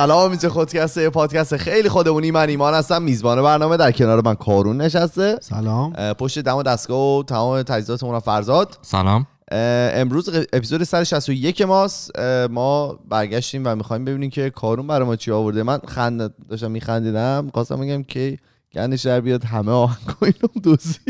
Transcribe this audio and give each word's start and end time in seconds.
سلام 0.00 0.30
اینجا 0.30 0.48
خودکسته 0.48 1.10
پادکست 1.10 1.56
خیلی 1.56 1.88
خودمونی. 1.88 2.30
من 2.30 2.48
ایمان 2.48 2.74
هستم 2.74 3.02
میزبان 3.02 3.42
برنامه 3.42 3.76
در 3.76 3.92
کنار 3.92 4.22
من 4.24 4.34
کارون 4.34 4.80
نشسته. 4.80 5.38
سلام. 5.42 6.12
پشت 6.12 6.38
دم 6.38 6.56
و 6.56 6.62
دستگاه 6.62 7.18
و 7.18 7.22
تمام 7.22 7.62
تجهیزاتمون 7.62 8.18
فرزاد. 8.18 8.78
سلام. 8.82 9.26
امروز 9.52 10.28
اپیزود 10.52 10.82
161 10.82 11.62
ماست. 11.62 12.18
ما 12.50 12.98
برگشتیم 13.08 13.62
و 13.64 13.74
می‌خوایم 13.74 14.04
ببینیم 14.04 14.30
که 14.30 14.50
کارون 14.50 14.86
برای 14.86 15.06
ما 15.06 15.16
چی 15.16 15.30
آورده. 15.30 15.62
من 15.62 15.78
خند 15.88 16.34
داشتم 16.48 16.70
میخندیدم 16.70 17.50
خواستم 17.54 17.80
بگم 17.80 18.02
که 18.02 18.38
گندش 18.72 19.02
در 19.02 19.20
بیاد 19.20 19.44
همه 19.44 19.72
آهنگ 19.72 20.16
اینم 20.22 20.62
دوزی 20.62 20.98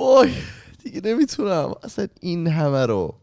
وای 0.00 0.30
دیگه 0.84 1.00
نمی‌تونم. 1.04 1.74
اصلا 1.82 2.06
این 2.20 2.46
همه 2.46 2.86
رو. 2.86 3.14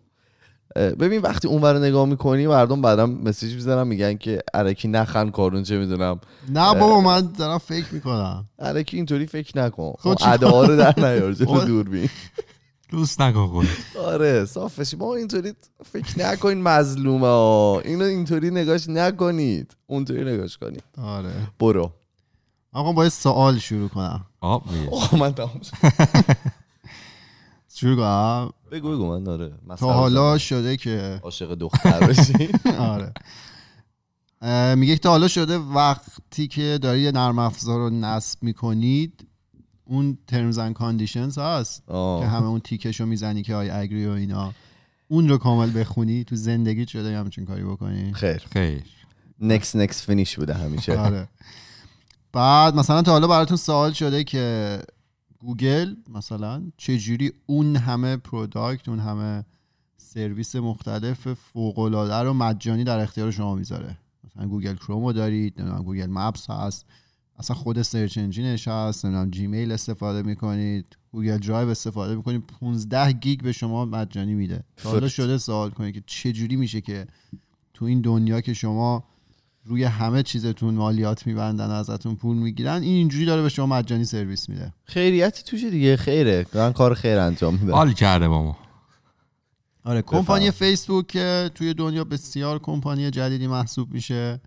ببین 0.77 1.21
وقتی 1.21 1.47
اون 1.47 1.61
رو 1.61 1.79
نگاه 1.79 2.05
می‌کنی 2.05 2.47
مردم 2.47 2.81
بعدم 2.81 3.09
مسیج 3.09 3.53
می‌زنن 3.53 3.87
میگن 3.87 4.17
که 4.17 4.39
الکی 4.53 4.87
نخند 4.87 5.31
کارون 5.31 5.63
چه 5.63 5.77
می‌دونم. 5.77 6.19
نه 6.49 6.73
بابا 6.73 7.01
من 7.01 7.31
دارم 7.37 7.57
فکر 7.57 7.93
می‌کنم. 7.93 8.45
الکی 8.59 8.97
اینطوری 8.97 9.25
فکر 9.25 9.57
نکن. 9.57 9.93
خب؟ 9.99 10.15
ادا 10.25 10.63
رو 10.63 10.75
در 10.75 10.93
نیار 10.97 11.33
جلو 11.33 11.47
خب. 11.47 11.67
دوربین 11.67 12.09
دوست 12.89 13.21
نکن 13.21 13.47
خودت. 13.47 13.97
آره 14.05 14.45
صافش. 14.45 14.93
ما 14.93 15.15
اینطوری 15.15 15.53
فکر 15.91 16.19
نکنین 16.19 16.61
مظلومه 16.61 17.27
ها. 17.27 17.81
اینو 17.85 18.05
اینطوری 18.05 18.51
نگاش 18.51 18.89
نکنید. 18.89 19.75
اونطوری 19.87 20.33
نگاش 20.33 20.57
کنید. 20.57 20.83
آره. 21.01 21.31
برو. 21.59 21.91
آقا 22.73 22.91
با 22.91 23.03
یه 23.03 23.09
سوال 23.09 23.59
شروع 23.59 23.89
کنم. 23.89 24.25
آب 24.41 24.63
من 25.19 25.33
تمام 25.33 25.61
شروع 27.79 27.95
کنم 27.95 28.49
بگو 28.71 28.91
بگو 28.91 29.07
من 29.07 29.23
داره. 29.23 29.51
تا 29.77 29.93
حالا 29.93 30.37
شده 30.37 30.77
که 30.77 31.19
عاشق 31.23 31.55
دختر 31.55 32.07
بشی. 32.07 32.49
آره. 32.79 33.13
میگه 34.75 34.93
که 34.93 34.99
تا 34.99 35.09
حالا 35.09 35.27
شده 35.27 35.57
وقتی 35.57 36.47
که 36.47 36.79
داری 36.81 37.01
یه 37.01 37.11
نرم 37.11 37.39
افزار 37.39 37.79
رو 37.79 37.89
نصب 37.89 38.43
می‌کنید 38.43 39.27
اون 39.85 40.17
terms 40.31 40.55
and 40.55 40.81
conditions 40.81 41.37
هست 41.37 41.85
که 41.85 41.93
آه. 41.93 42.27
همه 42.27 42.45
اون 42.45 42.59
تیکش 42.59 42.99
رو 42.99 43.05
می‌زنی 43.05 43.43
که 43.43 43.55
آی 43.55 43.69
اگری 43.69 44.07
و 44.07 44.11
اینا. 44.11 44.53
اون 45.07 45.29
رو 45.29 45.37
کامل 45.37 45.79
بخونی 45.79 46.23
تو 46.23 46.35
زندگی 46.35 46.87
شده 46.87 47.11
یه 47.11 47.17
همچین 47.17 47.45
کاری 47.45 47.63
بکنی. 47.63 48.13
خیر. 48.13 48.43
خیر. 48.51 48.83
نکس 49.39 49.75
نکس 49.75 50.05
فینیش 50.05 50.39
بوده 50.39 50.53
همیشه. 50.53 50.99
آره. 50.99 51.27
بعد 52.33 52.75
مثلا 52.75 53.01
تا 53.01 53.11
حالا 53.11 53.27
براتون 53.27 53.57
سوال 53.57 53.91
شده 53.91 54.23
که 54.23 54.79
گوگل 55.39 55.95
مثلا 56.09 56.71
چجوری 56.77 57.31
اون 57.45 57.75
همه 57.75 58.17
product 58.17 58.89
اون 58.89 58.99
همه 58.99 59.45
سرویس 59.97 60.55
مختلف 60.55 61.33
فوق 61.33 61.79
العاده 61.79 62.13
رو 62.13 62.33
مجانی 62.33 62.83
در 62.83 62.99
اختیار 62.99 63.31
شما 63.31 63.55
می‌ذاره 63.55 63.97
مثلا 64.23 64.47
Google 64.47 64.75
Chrome 64.75 65.05
رو 65.05 65.13
دارید 65.13 65.61
نمی‌دونم 65.61 65.83
Google 65.83 66.07
Maps 66.09 66.49
هست 66.49 66.85
اصلا 67.39 67.55
خود 67.55 67.81
search 67.81 68.17
engine 68.17 68.55
ش 68.55 68.67
هست 68.67 69.05
نمی‌دونم 69.05 69.31
Gmail 69.31 69.71
استفاده 69.71 70.21
می‌کنید 70.21 70.97
Google 71.11 71.37
Drive 71.37 71.69
استفاده 71.69 72.15
می‌کنید 72.15 72.43
15 72.47 73.11
گیگ 73.11 73.41
به 73.41 73.51
شما 73.51 73.85
مجانی 73.85 74.33
میده 74.33 74.63
حالا. 74.83 75.07
شده 75.07 75.37
سوال 75.37 75.69
کنید 75.69 75.93
که 75.93 76.03
چجوری 76.05 76.55
میشه 76.55 76.81
که 76.81 77.07
تو 77.73 77.85
این 77.85 78.01
دنیا 78.01 78.41
که 78.41 78.53
شما 78.53 79.03
روی 79.67 79.83
همه 79.83 80.23
چیزتون 80.23 80.73
مالیات 80.73 81.27
میبندن 81.27 81.69
ازتون 81.69 82.15
پول 82.15 82.37
می‌گیرن 82.37 82.81
این 82.81 82.83
اینجوری 82.95 83.25
داره 83.25 83.41
به 83.41 83.49
شما 83.49 83.65
مجانی 83.65 84.05
سرویس 84.05 84.49
میده. 84.49 84.73
خیریتی 84.83 85.43
توشه 85.43 85.69
دیگه 85.69 85.97
خیره. 85.97 86.43
دارن 86.51 86.73
کار 86.73 86.93
خیر 86.93 87.17
انجام 87.19 87.53
میدن. 87.53 87.73
حال 87.73 87.93
کرده 87.93 88.27
با 88.27 88.43
ما 88.43 88.57
آره 89.83 90.01
کمپانی 90.01 90.51
فیسبوک 90.51 91.07
که 91.07 91.51
توی 91.55 91.73
دنیا 91.73 92.03
بسیار 92.03 92.59
کمپانی 92.59 93.11
جدیدی 93.11 93.47
محسوب 93.47 93.93
میشه. 93.93 94.41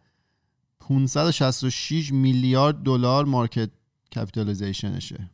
566 0.81 2.13
میلیارد 2.13 2.83
دلار 2.83 3.25
market 3.25 3.71
capitalization 4.17 5.10
شه 5.10 5.31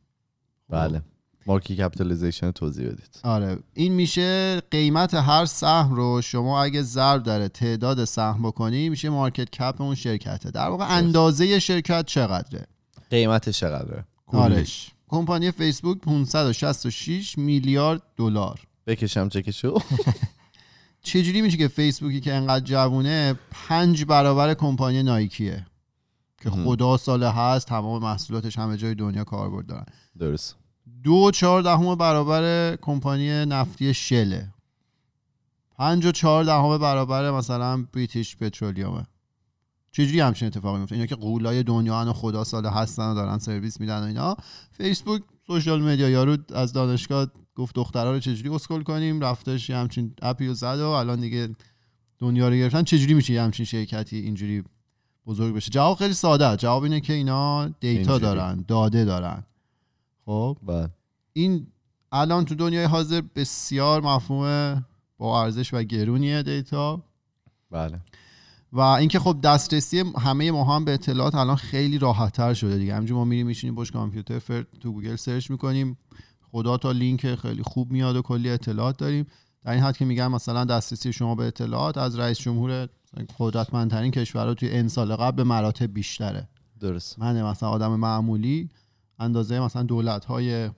بله. 0.68 1.02
market 1.46 1.76
capitalization 1.76 2.50
توضیح 2.50 2.86
بدید. 2.86 3.20
آره. 3.22 3.58
این 3.74 3.92
میشه 3.92 4.60
قیمت 4.70 5.14
هر 5.14 5.44
سهم 5.44 5.94
رو 5.94 6.22
شما 6.22 6.62
اگه 6.62 6.82
ضرب 6.82 7.22
داره 7.22 7.48
تعداد 7.48 8.04
سهم 8.04 8.42
بکنی 8.42 8.88
میشه 8.88 9.08
market 9.08 9.50
cap 9.50 9.80
اون 9.80 9.94
شرکته. 9.94 10.50
در 10.50 10.68
واقع 10.68 10.84
اندازه 10.88 11.58
شرکت 11.58 12.06
چقدره؟ 12.06 12.66
قیمتش 13.10 13.60
چقدره؟ 13.60 14.04
آرش 14.26 14.90
کمپانی 15.08 15.50
فیسبوک 15.50 15.98
566 15.98 17.38
میلیارد 17.38 18.02
دلار. 18.16 18.60
بکشم 18.86 19.28
چکشو؟ 19.28 19.78
چجوری 21.02 21.42
میشه 21.42 21.56
که 21.56 21.68
فیسبوکی 21.68 22.20
که 22.20 22.34
انقدر 22.34 22.64
جوونه 22.64 23.34
پنج 23.50 24.04
برابر 24.04 24.54
کمپانی 24.54 25.02
نایکیه؟ 25.02 25.66
که 26.42 26.50
خدا 26.50 26.96
ساله 26.96 27.30
هست 27.30 27.66
تمام 27.66 28.02
محصولاتش 28.02 28.58
همه 28.58 28.76
جای 28.76 28.94
دنیا 28.94 29.24
کاربرد 29.24 29.66
دارن. 29.66 29.86
درست. 30.18 30.56
دو 31.06 31.12
و 31.12 31.30
چهار 31.30 31.62
دهم 31.62 31.94
برابر 31.94 32.76
کمپانی 32.76 33.46
نفتی 33.46 33.94
شله 33.94 34.48
پنج 35.78 36.06
و 36.06 36.12
چهار 36.12 36.44
دهم 36.44 36.78
برابر 36.78 37.30
مثلا 37.30 37.86
بریتیش 37.92 38.36
پترولیومه. 38.36 39.06
چجوری 39.92 40.20
همچین 40.20 40.46
اتفاقی 40.46 40.78
میفته؟ 40.78 40.94
اینا 40.94 41.06
که 41.06 41.14
غولای 41.14 41.62
دنیا 41.62 42.04
و 42.08 42.12
خدا 42.12 42.44
ساله 42.44 42.70
هستن 42.70 43.10
و 43.10 43.14
دارن 43.14 43.38
سرویس 43.38 43.80
میدن 43.80 44.00
و 44.02 44.04
اینا. 44.04 44.36
فیسبوک 44.70 45.22
social 45.46 45.82
media 45.82 46.08
یارو 46.08 46.36
از 46.54 46.72
دانشگاه 46.72 47.26
گفت 47.56 47.74
دخترها 47.74 48.12
رو 48.12 48.20
چجوری 48.20 48.48
اسکل 48.48 48.82
کنیم؟ 48.82 49.20
رفتش 49.20 49.70
یه 49.70 49.76
همچین 49.76 50.14
app 50.22 50.40
ی 50.40 50.46
رو 50.46 50.54
زد 50.54 50.78
و 50.78 50.88
الان 50.88 51.20
دیگه 51.20 51.48
دنیا 52.18 52.48
رو 52.48 52.54
گرفتن. 52.54 52.82
چجوری 52.82 53.14
میشه 53.14 53.32
یه 53.32 53.42
همچین 53.42 53.66
شرکتی 53.66 54.16
اینجوری 54.16 54.64
بزرگ 55.26 55.54
بشه؟ 55.54 55.70
جواب 55.70 55.98
خیلی 55.98 56.14
ساده 56.14 56.46
است. 56.46 56.58
جواب 56.58 56.82
اینه 56.82 57.00
که 57.00 57.12
اینا 57.12 57.68
data 57.68 57.88
اینجوری. 57.88 58.20
دارن 58.20 58.64
داده 58.68 59.04
دارن. 59.04 59.44
خب؟ 60.24 60.56
بله. 60.66 60.95
این 61.36 61.66
الان 62.12 62.44
تو 62.44 62.54
دنیای 62.54 62.84
حاضر 62.84 63.22
بسیار 63.34 64.02
مفهوم 64.02 64.84
با 65.18 65.42
ارزش 65.42 65.74
و 65.74 65.82
گرونیه 65.82 66.42
data. 66.42 67.02
بله. 67.70 68.00
و 68.72 68.80
اینکه 68.80 69.18
خب 69.18 69.40
دسترسی 69.42 70.04
همه 70.18 70.50
ما 70.50 70.64
هم 70.64 70.84
به 70.84 70.94
اطلاعات 70.94 71.34
الان 71.34 71.56
خیلی 71.56 71.98
راحتتر 71.98 72.54
شده 72.54 72.78
دیگه. 72.78 72.94
همینجوری 72.94 73.18
ما 73.18 73.24
میریم 73.24 73.46
میشینیم 73.46 73.76
پشت 73.76 73.92
کامپیوتر 73.92 74.38
فرت 74.38 74.64
تو 74.80 74.92
گوگل 74.92 75.16
search 75.16 75.50
می‌کنیم. 75.50 75.98
خدا 76.42 76.76
تا 76.76 76.92
لینک 76.92 77.34
خیلی 77.34 77.62
خوب 77.62 77.90
میاد 77.90 78.16
و 78.16 78.22
کلی 78.22 78.50
اطلاعات 78.50 78.98
داریم. 78.98 79.26
در 79.64 79.72
این 79.72 79.82
حد 79.82 79.96
که 79.96 80.04
میگم 80.04 80.32
مثلا 80.32 80.64
دسترسی 80.64 81.12
شما 81.12 81.34
به 81.34 81.44
اطلاعات 81.44 81.98
از 81.98 82.18
رئیس 82.18 82.38
جمهور 82.38 82.88
قدرتمندترین 83.38 84.10
کشورها 84.10 84.54
توی 84.54 84.70
ان 84.70 84.88
سال 84.88 85.16
قبل 85.16 85.36
به 85.36 85.44
مراتب 85.44 85.92
بیشتره. 85.92 86.48
درست 86.80 87.18
من 87.18 87.42
مثلا 87.42 87.68
آدم 87.68 87.96
معمولی 87.96 88.70
اندازه 89.18 89.60
مثلا 89.60 89.82
دولت 89.82 90.24
های 90.24 90.70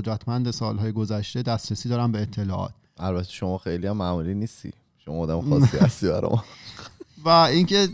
قدرتمند 0.00 0.50
سالهای 0.50 0.92
گذشته 0.92 1.42
دسترسی 1.42 1.88
دارن 1.88 2.12
به 2.12 2.22
اطلاعات. 2.22 2.72
البته 2.98 3.30
شما 3.30 3.58
خیلی 3.58 3.86
هم 3.86 3.96
معمولی 3.96 4.34
نیستی. 4.34 4.70
شما 5.04 5.14
آدم 5.18 5.40
خاصی 5.50 5.78
هستی 5.78 6.08
برای 6.08 6.30
ما 6.30 6.44
و 7.24 7.28
اینکه 7.28 7.88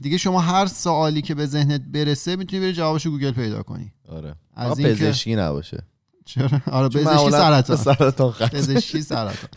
دیگه 0.00 0.16
شما 0.18 0.40
هر 0.40 0.66
سوالی 0.66 1.22
که 1.22 1.34
به 1.34 1.46
ذهنت 1.46 1.80
برسه 1.80 2.36
می‌تونی 2.36 2.62
بری 2.62 2.72
جوابش 2.72 3.06
رو 3.06 3.12
گوگل 3.12 3.30
پیدا 3.30 3.62
کنی. 3.62 3.92
آره. 4.08 4.34
از 4.56 4.78
این 4.78 4.88
که- 4.88 4.94
پزشکی 4.94 5.36
نباشه. 5.36 5.82
چرا؟ 6.24 6.60
آره 6.70 6.88
پزشکی 6.98 7.30
سرطان. 7.30 7.76
سرطان 7.76 8.32
پزشکی 8.32 9.02
سرطان. 9.02 9.48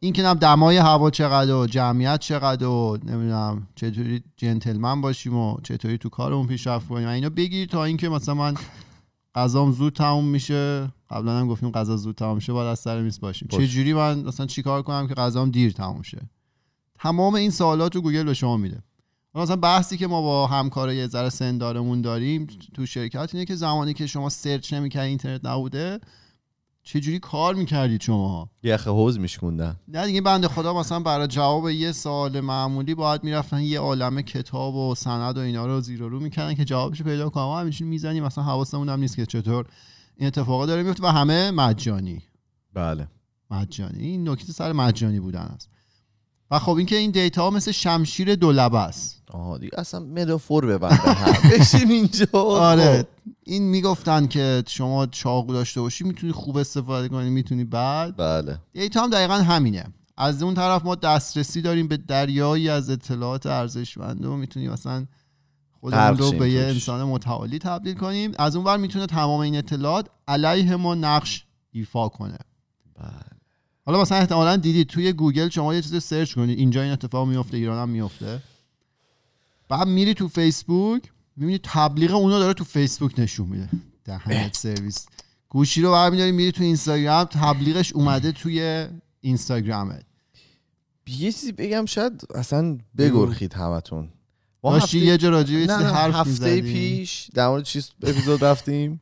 این 0.00 0.12
که 0.12 0.22
نم 0.22 0.34
دمای 0.34 0.76
هوا 0.76 1.10
چقدر 1.10 1.54
و 1.54 1.66
جمعیت 1.66 2.20
چقدر 2.20 2.66
و 2.66 2.98
نمی‌دونم 3.04 3.66
چطوری 3.74 4.22
جنتلمن 4.36 5.00
باشیم 5.00 5.36
و 5.36 5.56
چطوری 5.62 5.98
تو 5.98 6.08
کارمون 6.08 6.46
پیشرفت 6.46 6.88
کنیم 6.88 7.08
اینا 7.08 7.28
بگیر 7.28 7.68
تا 7.68 7.84
اینکه 7.84 8.08
مثلا 8.08 8.34
من 8.34 8.54
غذام 9.34 9.72
زود 9.72 9.92
تموم 9.92 10.24
میشه. 10.24 10.92
قبلا 11.10 11.38
هم 11.38 11.48
گفتیم 11.48 11.70
غذا 11.70 11.96
زود 11.96 12.14
تموم 12.14 12.34
میشه 12.34 12.52
باید 12.52 12.68
از 12.68 12.78
سر 12.78 13.02
میز 13.02 13.20
باشیم. 13.20 13.48
باش. 13.50 13.60
چه 13.60 13.66
جوری 13.66 13.92
من 13.92 14.20
مثلا 14.20 14.46
چیکار 14.46 14.82
کنم 14.82 15.08
که 15.08 15.14
غذام 15.14 15.50
دیر 15.50 15.72
تموم 15.72 16.02
شه؟ 16.02 16.20
تمام 16.98 17.34
این 17.34 17.50
سوالات 17.50 17.94
رو 17.94 18.00
گوگل 18.00 18.24
به 18.24 18.34
شما 18.34 18.56
میده. 18.56 18.82
حالا 19.34 19.44
مثلا 19.44 19.56
بحثی 19.56 19.96
که 19.96 20.06
ما 20.06 20.22
با 20.22 20.46
همکارای 20.46 20.96
یه 20.96 21.06
ذره 21.06 21.28
سن‌دارمون 21.28 22.00
داریم 22.00 22.46
تو 22.74 22.86
شرکت 22.86 23.34
اینه 23.34 23.44
که 23.44 23.54
زمانی 23.54 23.94
که 23.94 24.06
شما 24.06 24.28
search 24.28 24.72
نمی‌کردی 24.72 25.08
اینترنت 25.08 25.44
نبوده 25.44 26.00
چجوری 26.84 27.18
کار 27.18 27.54
می‌کردید 27.54 28.00
شما؟ 28.00 28.48
یخ 28.62 28.88
حوض 28.88 29.18
میشکوندن. 29.18 29.76
نه 29.88 30.06
دیگه 30.06 30.20
بنده 30.20 30.48
خدا 30.48 30.74
مثلا 30.74 31.00
برای 31.00 31.26
جواب 31.26 31.70
یه 31.70 31.92
سوال 31.92 32.40
معمولی 32.40 32.94
باید 32.94 33.24
می‌رفتن 33.24 33.60
یه 33.60 33.80
عالمه 33.80 34.22
کتاب 34.22 34.74
و 34.74 34.94
سند 34.94 35.38
و 35.38 35.40
اینا 35.40 35.66
رو 35.66 35.80
زیر 35.80 36.02
و 36.02 36.08
رو 36.08 36.20
می‌کردن 36.20 36.54
که 36.54 36.64
جوابش 36.64 37.02
پیدا 37.02 37.28
کنم. 37.28 37.44
ما 37.44 37.60
همینجوری 37.60 37.90
می‌زنیم 37.90 38.24
مثلا 38.24 38.44
حواسمون 38.44 38.88
هم 38.88 39.00
نیست 39.00 39.16
که 39.16 39.26
چطور 39.26 39.66
این 40.16 40.26
اتفاقا 40.26 40.66
داره 40.66 40.82
میفته 40.82 41.02
و 41.02 41.06
همه 41.06 41.50
مجانی. 41.50 42.22
بله. 42.74 43.08
مجانی. 43.50 44.02
این 44.02 44.28
نکته 44.28 44.52
سر 44.52 44.72
مجانی 44.72 45.20
بودن 45.20 45.40
است. 45.40 45.68
و 46.50 46.58
خب 46.58 46.72
اینکه 46.72 46.96
این 46.96 47.10
دیتا 47.10 47.50
مثل 47.50 47.72
شمشیر 47.72 48.34
دو 48.34 48.52
لبه 48.52 48.78
است. 48.78 49.22
آها 49.32 49.58
دیگه 49.58 49.80
اصلا 49.80 50.00
مدافور 50.00 50.66
ببنده 50.66 50.96
هم. 50.96 51.50
بشین 51.50 51.90
اینجا. 51.90 52.26
آره. 52.32 53.06
این 53.46 53.62
می‌گفتن 53.62 54.26
که 54.26 54.62
شما 54.68 55.06
چاقو 55.06 55.52
داشته 55.52 55.80
باشی 55.80 56.04
می‌تونی 56.04 56.32
خوب 56.32 56.56
استفاده 56.56 57.08
کنی 57.08 57.30
می‌تونی 57.30 57.64
بعد. 57.64 58.16
بله. 58.16 58.58
دیتا 58.72 59.02
هم 59.02 59.10
دقیقا 59.10 59.34
همینه. 59.34 59.84
از 60.16 60.42
اون 60.42 60.54
طرف 60.54 60.84
ما 60.84 60.94
دسترسی 60.94 61.62
داریم 61.62 61.88
به 61.88 61.96
دریایی 61.96 62.68
از 62.68 62.90
اطلاعات 62.90 63.46
ارزشمند 63.46 64.24
و 64.24 64.36
می‌تونیم 64.36 64.72
مثلا 64.72 65.06
خودمون 65.80 66.18
رو 66.18 66.32
به 66.32 66.50
یه. 66.50 66.62
انسان 66.62 67.04
متعالی 67.04 67.58
تبدیل 67.58 67.94
کنیم. 67.94 68.32
از 68.38 68.56
اون 68.56 68.64
ور 68.64 68.76
می‌تونه 68.76 69.06
تمام 69.06 69.40
این 69.40 69.56
اطلاعات 69.56 70.10
علیه 70.28 70.76
ما 70.76 70.94
نقش 70.94 71.44
ایفا 71.72 72.08
کنه. 72.08 72.38
بله. 72.94 73.10
حالا 73.86 74.00
مثلا 74.00 74.18
احتمالا 74.18 74.56
دیدید 74.56 74.86
توی 74.86 75.12
گوگل 75.12 75.48
شما 75.48 75.74
یه 75.74 75.82
چیز 75.82 76.02
search 76.02 76.34
کنید. 76.34 76.58
اینجا 76.58 76.82
این 76.82 76.92
اتفاق 76.92 77.28
میفته 77.28 77.56
ایران 77.56 77.82
هم 77.82 77.88
میفته 77.88 78.42
بعد 79.68 79.88
میری 79.88 80.14
تو 80.14 80.28
فیسبوک 80.28 81.02
می‌بینی 81.36 81.60
تبلیغ 81.62 82.14
اونو 82.14 82.38
داره 82.38 82.54
تو 82.54 82.64
فیسبوک 82.64 83.20
نشون 83.20 83.48
میده. 83.48 83.68
دهنت 84.04 84.56
سرویس 84.56 85.06
گوشی 85.48 85.82
رو 85.82 85.92
برمیداری 85.92 86.32
میری 86.32 86.52
تو 86.52 86.62
اینستاگرام 86.62 87.24
تبلیغش 87.24 87.92
اومده 87.92 88.32
توی 88.32 88.88
اینستاگرامت 89.20 90.04
یه 91.06 91.32
چیزی 91.32 91.52
بگم 91.52 91.86
شاید 91.86 92.22
اصلا 92.34 92.78
بگرخید 92.98 93.54
همتون. 93.54 94.08
ما 94.64 94.78
داشتی 94.78 94.98
یه 94.98 95.18
جا 95.18 95.28
راجع 95.28 95.56
نه 95.56 95.72
حرف 95.74 96.14
هفته. 96.14 96.60
پیش 96.60 97.30
در 97.34 97.48
مورد 97.48 97.64
چیز 97.64 97.90
اپیزود 98.02 98.44
رفتیم. 98.44 99.00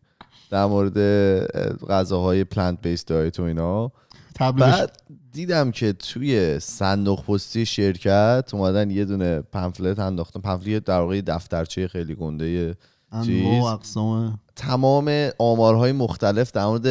در 0.50 0.67
مورد 0.67 0.99
اه، 0.99 1.73
غذاهای 1.88 2.44
پلنت 2.44 2.82
بیس 2.82 3.05
دایت 3.05 3.40
و 3.40 3.43
اینا. 3.43 3.93
تبلیغش 4.34 4.79
بعد 4.79 5.02
دیدم 5.32 5.70
که 5.70 5.93
توی 5.93 6.61
صندوق 6.61 7.25
پستی 7.25 7.67
شرکت 7.67 8.50
اومدن 8.52 8.90
یه 8.90 9.05
دونه 9.05 9.40
پمفلت 9.40 9.99
انداختن. 9.99 10.40
پمفلت 10.40 10.84
در 10.84 11.00
واقع 11.00 11.20
دفترچه 11.20 11.88
خیلی 11.88 12.14
گنده 12.14 12.76
اقسام. 13.12 14.40
تمام 14.56 15.31
آمارهای 15.38 15.93
مختلف 15.93 16.52
در 16.52 16.67
مورد 16.67 16.84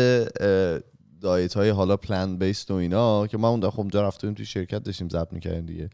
دایت 1.22 1.54
های 1.54 1.70
حالا 1.70 1.98
پلان 1.98 2.38
بیست 2.38 2.72
و 2.72 2.74
اینا 2.74 3.28
که 3.28 3.38
ما 3.38 3.50
اون 3.50 3.60
دفعه 3.60 3.80
اونجا 3.80 4.08
رفته 4.08 4.28
بودیم 4.28 4.36
توی 4.36 4.46
شرکت 4.46 4.84
داشتیم 4.84 5.10
ضبط 5.10 5.34
می‌کردیم 5.34 5.66
دیگه. 5.66 5.90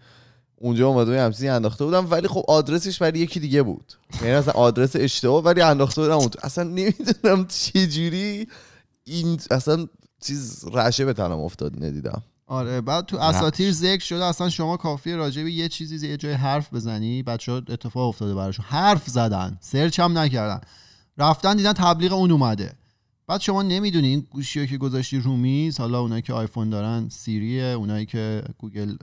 اونجا 0.56 0.88
اومده 0.88 1.06
بودیم 1.06 1.20
همچین 1.20 1.50
انداخته 1.50 1.86
بودم 1.86 2.12
ولی 2.12 2.28
خب 2.28 2.44
آدرسش 2.48 3.02
برای 3.02 3.20
یکی 3.20 3.40
دیگه 3.40 3.64
بود. 3.64 3.94
یعنی 4.22 4.34
اصلا 4.34 4.54
آدرس 4.54 4.96
اشتباه 4.96 5.44
ولی 5.44 5.62
انداخته 5.62 6.02
بودم 6.02 6.14
اون 6.14 6.30
تو. 6.30 6.40
اصلا 6.44 6.64
نمی‌دونم 6.64 7.48
چه 7.48 7.88
جوری 7.88 8.48
این 9.04 9.40
اصلا 9.52 9.88
چیز 10.22 10.66
رشه 10.74 11.06
به 11.06 11.14
تنم 11.14 11.40
افتاد 11.40 11.86
ندیدم. 11.86 12.24
آره 12.50 12.82
بعد 12.82 13.06
تو 13.06 13.18
اساتیر 13.18 13.72
ذکر 13.72 14.04
شده 14.04 14.26
اصلا 14.26 14.50
شما 14.50 14.78
کافیه 14.78 15.16
راجع 15.16 15.44
به 15.44 15.52
یه 15.52 15.70
چیزی 15.70 16.08
یه 16.08 16.18
جای 16.18 16.34
حرف 16.34 16.74
بزنی 16.74 17.24
بچه 17.24 17.52
اتفاق 17.52 18.10
افتاده 18.10 18.36
براشون. 18.36 18.66
حرف 18.70 19.10
زدن 19.10 19.58
سرچ 19.62 20.00
هم 20.00 20.18
نکردن. 20.18 20.62
رفتن 21.18 21.58
دیدن 21.58 21.74
تبلیغ 21.74 22.14
اون 22.14 22.32
اومده. 22.32 22.74
بعد 23.28 23.42
شما 23.42 23.64
نمی‌دونی 23.64 24.08
این 24.08 24.28
گوشی 24.32 24.68
که 24.68 24.78
گذاشتی 24.78 25.20
رو 25.20 25.38
میز 25.38 25.80
حالا 25.80 26.02
اونایی 26.02 26.22
که 26.22 26.34
آیفون 26.34 26.70
دارن 26.70 27.10
سیریه 27.10 27.64
اونایی 27.64 28.06
که 28.06 28.44
گوگل 28.58 28.96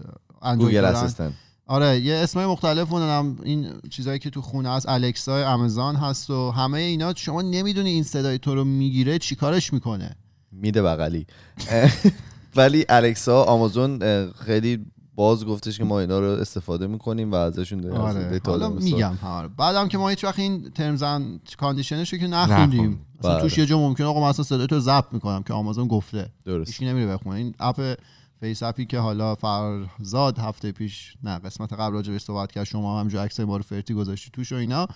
گوگل 0.43 0.81
دارن. 0.81 0.96
assistant. 0.96 1.32
آره 1.67 2.00
یه 2.00 2.14
اسمای 2.14 2.46
مختلف 2.46 2.93
هم 2.93 3.38
این 3.43 3.73
چیزایی 3.91 4.19
که 4.19 4.31
تو 4.31 4.43
خونه 4.43 4.70
هست 4.70 4.88
الکسا 4.88 5.52
آمازون 5.52 5.96
هست 5.96 6.31
و 6.31 6.50
همه 6.50 6.79
اینا. 6.79 7.14
شما 7.14 7.43
نمی‌دونی 7.43 7.91
این 7.91 8.02
صدای 8.02 8.38
تو 8.38 8.55
رو 8.55 8.64
می‌گیره 8.64 9.19
چیکارش 9.19 9.73
می‌کنه. 9.73 10.17
میده 10.52 10.82
بغلی. 10.82 11.26
ولی 12.56 12.84
الکسا 12.88 13.42
آمازون 13.42 13.98
خیلی 14.32 14.86
باز 15.16 15.46
گفتش 15.46 15.78
که 15.78 15.84
ما 15.84 16.00
اینا 16.00 16.20
رو 16.20 16.26
استفاده 16.26 16.86
می‌کنیم 16.86 17.32
و 17.32 17.34
ازشون 17.34 17.80
داریم 17.80 18.00
آره. 18.00 18.40
حالا 18.46 18.68
میگم 18.68 19.18
آره. 19.22 19.48
بعدم 19.48 19.88
که 19.88 19.98
ما 19.98 20.08
هیچ 20.08 20.24
وقت 20.24 20.38
این 20.38 20.70
terms 20.70 21.02
and 21.02 21.40
condition 21.58 22.03
ش 22.03 22.12
رو 22.12 22.18
که 22.18 22.26
نخوندیم. 22.26 22.80
نخوند. 22.80 23.06
اصلا 23.18 23.32
بله. 23.32 23.42
توش 23.42 23.58
یه 23.58 23.66
جا 23.66 23.78
ممکنه 23.78 24.06
آقا 24.06 24.20
من 24.20 24.28
اصلا 24.28 24.44
صدای 24.44 24.66
تو 24.66 24.80
ضبط 24.80 25.12
می‌کنم 25.12 25.42
که 25.42 25.52
آمازون 25.52 25.88
گفته. 25.88 26.30
درست. 26.44 26.82
نمیره 26.82 27.06
بخونه. 27.06 27.36
این 27.36 27.54
app 27.60 27.94
FaceApp 28.40 28.62
ی 28.62 28.86
که 28.86 28.98
حالا 28.98 29.34
فرزاد 29.34 30.38
هفته 30.38 30.72
پیش 30.72 31.14
نه 31.22 31.38
قسمت 31.38 31.72
قبل 31.72 31.92
راجع 31.92 32.12
بهش 32.12 32.22
صحبت 32.22 32.52
کرد 32.52 32.64
شما 32.64 32.94
هم 32.94 33.00
همینجور 33.00 33.20
عکس 33.20 33.40
ما 33.40 33.56
رو 33.56 33.62
فرتی 33.62 33.94
گذاشتی 33.94 34.30
توش 34.32 34.52
و 34.52 34.54
اینا. 34.54 34.88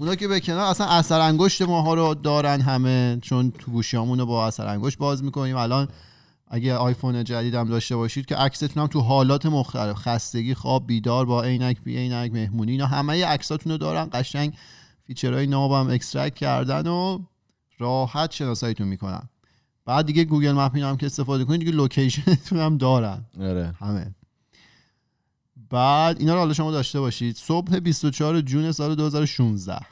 اونا 0.00 0.14
که 0.14 0.28
به 0.28 0.40
کنار 0.40 0.60
اصلا 0.60 0.86
اثر 0.86 1.20
انگشت 1.20 1.62
ماها 1.62 1.94
رو 1.94 2.14
دارن 2.14 2.60
همه 2.60 3.18
چون 3.22 3.50
تو 3.50 3.70
گوشیامون 3.70 4.18
رو 4.18 4.26
با 4.26 4.46
اثر 4.46 4.66
انگشت 4.66 4.98
باز 4.98 5.24
می‌کنیم. 5.24 5.56
الان 5.56 5.88
اگه 6.48 6.74
آیفون 6.74 7.24
جدید 7.24 7.54
هم 7.54 7.68
داشته 7.68 7.96
باشید 7.96 8.26
که 8.26 8.36
عکستون 8.36 8.82
هم 8.82 8.88
تو 8.88 9.00
حالات 9.00 9.46
مختلف 9.46 9.96
خستگی 9.96 10.54
خواب 10.54 10.86
بیدار 10.86 11.26
با 11.26 11.42
عینک 11.42 11.82
بی 11.82 11.96
عینک 11.96 12.32
مهمونی 12.32 12.72
اینا 12.72 12.86
همه 12.86 13.24
عکساتون 13.24 13.72
رو 13.72 13.78
دارن 13.78 14.08
قشنگ 14.12 14.54
feature 15.02 15.36
های 15.36 15.46
ناب 15.46 15.72
هم 15.72 15.90
extract 15.90 16.34
کردن 16.34 16.86
و 16.86 17.18
راحت 17.78 18.32
شناساییتون 18.32 18.88
می‌کنن. 18.88 19.28
بعد 19.84 20.06
دیگه 20.06 20.24
Google 20.24 20.52
Map 20.52 20.74
اینا 20.74 20.88
هم 20.88 20.96
که 20.96 21.06
استفاده 21.06 21.44
کنید 21.44 21.60
دیگه 21.60 21.72
location 21.72 22.35
تون 22.35 22.58
هم 22.58 22.78
دارن. 22.78 23.24
آره. 23.40 23.74
همه. 23.78 24.14
بعد 25.70 26.18
اینا 26.20 26.32
رو 26.32 26.38
حالا 26.38 26.52
شما 26.52 26.70
داشته 26.70 27.00
باشید. 27.00 27.36
صبح 27.36 27.78
24 27.78 28.40
June 28.40 28.72
سال 28.72 28.94
2016 28.94 29.78
چه 29.78 29.86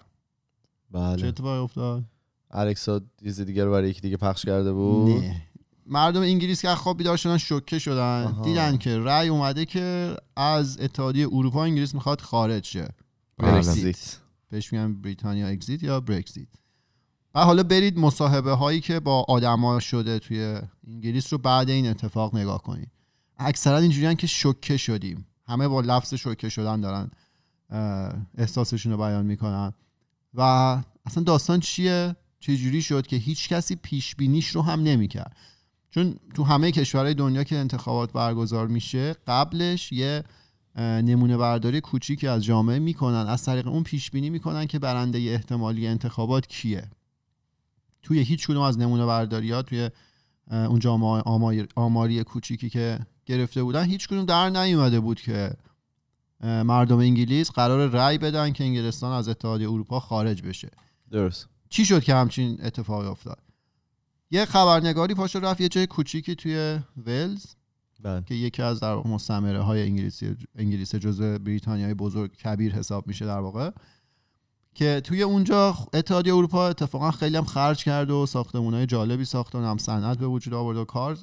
بله. 0.90 1.26
اتفاقی 1.26 1.58
افتاد؟ 1.58 2.04
الکسا 2.50 3.00
چیز 3.22 3.40
دیگه 3.40 3.64
رو 3.64 3.72
برای 3.72 3.90
یکی 3.90 4.00
دیگه 4.00 4.16
پخش 4.16 4.44
کرده 4.44 4.72
بود. 4.72 5.22
نه. 5.22 5.42
مردم 5.86 6.20
انگلیس 6.20 6.62
که 6.62 6.68
خواب 6.68 6.98
بیدار 6.98 7.16
شدن 7.16 7.38
شوکه 7.38 7.78
شدن. 7.78 8.24
آها. 8.24 8.44
دیدن 8.44 8.76
که 8.76 8.98
رأی 8.98 9.28
اومده 9.28 9.64
که 9.64 10.16
از 10.36 10.80
اتحادیه 10.80 11.28
اروپا 11.32 11.64
انگلیس 11.64 11.94
می‌خواد 11.94 12.20
خارج 12.20 12.64
شه. 12.64 12.88
برگزیت. 13.38 14.18
بهش 14.50 14.72
میگن 14.72 14.94
بریتانیا 14.94 15.48
اگزیت 15.48 15.82
یا 15.82 16.00
برکزیت 16.00 16.48
و 17.34 17.44
حالا 17.44 17.62
برید 17.62 17.98
مصاحبه 17.98 18.52
هایی 18.52 18.80
که 18.80 19.00
با 19.00 19.24
آدما 19.28 19.80
شده 19.80 20.18
توی 20.18 20.58
انگلیس 20.86 21.32
رو 21.32 21.38
بعد 21.38 21.70
این 21.70 21.86
اتفاق 21.86 22.36
نگاه 22.36 22.62
کنید. 22.62 22.90
اکثرا 23.38 23.78
اینجوریان 23.78 24.14
که 24.14 24.26
شوکه 24.26 24.76
شدیم. 24.76 25.26
همه 25.46 25.68
با 25.68 25.80
لفظ 25.80 26.14
شوکه 26.14 26.48
شدن 26.48 26.80
دارن 26.80 27.10
احساسشون 28.38 28.92
رو 28.92 28.98
بیان 28.98 29.26
می‌کنن. 29.26 29.72
و 30.34 30.40
اصلا 31.06 31.24
داستان 31.24 31.60
چیه؟ 31.60 32.16
چه 32.40 32.56
جوری 32.56 32.82
شد 32.82 33.06
که 33.06 33.16
هیچ 33.16 33.48
کسی 33.48 33.76
پیش 33.76 34.16
بینیش 34.16 34.48
رو 34.48 34.62
هم 34.62 34.82
نمی‌کرد. 34.82 35.36
چون 35.94 36.14
تو 36.34 36.44
همه 36.44 36.72
کشورهای 36.72 37.14
دنیا 37.14 37.44
که 37.44 37.56
انتخابات 37.56 38.12
برگزار 38.12 38.68
میشه 38.68 39.14
قبلش 39.26 39.92
یه 39.92 40.24
نمونه 40.78 41.36
برداری 41.36 41.80
کوچیکی 41.80 42.28
از 42.28 42.44
جامعه 42.44 42.78
می‌کنن. 42.78 43.26
از 43.28 43.44
طریق 43.44 43.66
اون 43.66 43.82
پیش 43.82 44.10
بینی 44.10 44.30
می‌کنن 44.30 44.66
که 44.66 44.78
برنده 44.78 45.18
احتمالی 45.18 45.86
انتخابات 45.86 46.46
کیه. 46.46 46.90
توی 48.02 48.18
هیچ 48.18 48.46
کدوم 48.46 48.62
از 48.62 48.78
نمونه 48.78 49.06
برداری 49.06 49.50
ها 49.50 49.62
توی 49.62 49.90
اون 50.50 50.78
جامعه 50.78 51.22
آماری, 51.22 51.66
آماری 51.76 52.24
کوچیکی 52.24 52.70
که 52.70 52.98
گرفته 53.26 53.62
بودن 53.62 53.84
هیچ 53.84 54.08
کدوم 54.08 54.24
در 54.24 54.50
نیومده 54.50 55.00
بود 55.00 55.20
که 55.20 55.50
مردم 56.40 56.98
انگلیس 56.98 57.50
قرار 57.50 57.88
رأی 57.90 58.18
بدن 58.18 58.52
که 58.52 58.64
انگلستان 58.64 59.12
از 59.12 59.28
اتحادیه 59.28 59.70
اروپا 59.70 60.00
خارج 60.00 60.42
بشه. 60.42 60.70
درست. 61.10 61.48
چی 61.68 61.84
شد 61.84 62.02
که 62.02 62.14
همچین 62.14 62.58
اتفاقی 62.62 63.06
افتاد؟ 63.06 63.43
یه 64.30 64.44
خبرنگاری 64.44 65.14
پاشو 65.14 65.40
رفت 65.40 65.60
یه 65.60 65.68
جای 65.68 65.86
کوچیکی 65.86 66.34
توی 66.34 66.78
ولز 66.96 67.44
بله. 68.00 68.22
که 68.22 68.34
یکی 68.34 68.62
از 68.62 68.80
در 68.80 68.92
واقع 68.92 69.10
مستعمره 69.10 69.60
های 69.62 69.82
انگلیسی 69.82 70.36
انگلیس 70.56 70.94
جزء 70.94 71.38
بریتانیای 71.38 71.94
بزرگ 71.94 72.36
کبیر 72.36 72.74
حساب 72.74 73.06
میشه 73.06 73.26
در 73.26 73.38
واقع 73.38 73.70
که 74.74 75.00
توی 75.04 75.22
اونجا 75.22 75.76
اتحادیه 75.94 76.34
اروپا 76.34 76.68
اتفاقا 76.68 77.10
خیلی 77.10 77.36
هم 77.36 77.44
خرج 77.44 77.84
کرد 77.84 78.10
و 78.10 78.26
ساختمون 78.26 78.74
های 78.74 78.86
جالبی 78.86 79.24
ساخته 79.24 79.58
و 79.58 79.60
هم 79.60 79.78
صنعت 79.78 80.18
به 80.18 80.26
وجود 80.26 80.54
آورده 80.54 80.80
و 80.80 80.84
کار 80.84 81.18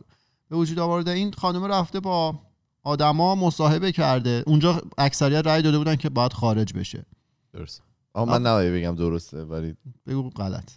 به 0.50 0.56
وجود 0.56 0.80
آورده 0.80 1.12
این 1.12 1.32
خانم 1.32 1.64
رفته 1.64 2.00
با 2.00 2.40
آدما 2.84 3.36
مصاحبه 3.36 3.92
کرده. 3.92 4.44
اونجا 4.48 4.82
اکثریت 4.98 5.48
رأی 5.48 5.62
داده 5.62 5.78
بودن 5.78 5.96
که 5.96 6.10
باید 6.10 6.34
خارج 6.34 6.74
بشه. 6.74 7.06
درست. 7.54 7.82
آه 8.14 8.30
من 8.30 8.42
نباید 8.42 8.74
بگم 8.74 8.96
درسته 8.96 9.44
ولی 9.44 9.76
بگو 10.08 10.30
غلط. 10.30 10.72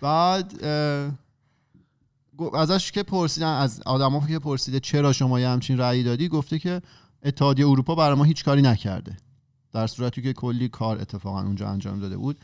بعد 0.00 0.64
ازش 2.54 2.92
که 2.92 3.02
پرسیدن 3.02 3.52
از 3.52 3.82
آدما 3.86 4.26
که 4.26 4.38
پرسیده 4.38 4.80
چرا 4.80 5.12
شما 5.12 5.40
یه 5.40 5.48
همچین 5.48 5.78
رأی 5.78 6.02
دادی 6.02 6.28
گفته 6.28 6.58
که 6.58 6.82
اتحادیه 7.22 7.68
اروپا 7.68 7.94
برای 7.94 8.16
ما 8.16 8.24
هیچ 8.24 8.44
کاری 8.44 8.62
نکرده. 8.62 9.16
در 9.72 9.86
صورتی 9.86 10.22
که 10.22 10.32
کلی 10.32 10.68
کار 10.68 11.00
اتفاقا 11.00 11.42
اونجا 11.42 11.68
انجام 11.68 12.00
داده 12.00 12.16
بود. 12.16 12.38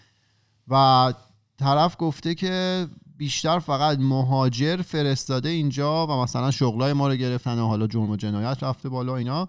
و 0.68 1.14
طرف 1.58 1.96
گفته 1.98 2.34
که 2.34 2.86
بیشتر 3.16 3.58
فقط 3.58 3.98
مهاجر 3.98 4.76
فرستاده 4.76 5.48
اینجا 5.48 6.06
و 6.06 6.10
مثلا 6.10 6.50
شغلای 6.50 6.92
ما 6.92 7.08
رو 7.08 7.14
گرفتن 7.14 7.58
و 7.58 7.66
حالا 7.66 7.86
جرم 7.86 8.10
و 8.10 8.16
جنایت 8.16 8.62
رفته 8.62 8.88
بالا 8.88 9.16
اینا. 9.16 9.48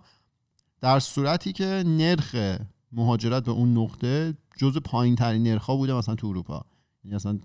در 0.81 0.99
صورتی 0.99 1.53
که 1.53 1.83
نرخ 1.85 2.57
مهاجرت 2.91 3.43
به 3.43 3.51
اون 3.51 3.77
نقطه 3.77 4.37
جز 4.57 4.77
پایین 4.77 5.15
ترین 5.15 5.43
نرخ 5.43 5.69
بوده 5.69 5.93
مثلا 5.93 6.15
تو 6.15 6.27
اروپا. 6.27 6.65
یعنی 7.03 7.15
اصلا 7.15 7.39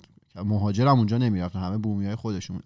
مهاجر 0.45 0.87
هم 0.89 0.99
اونجا 0.99 1.19
نمی‌رفتن 1.19 1.61
همه 1.61 1.79
بومی 1.79 2.07
های 2.07 2.15
خودشون. 2.15 2.61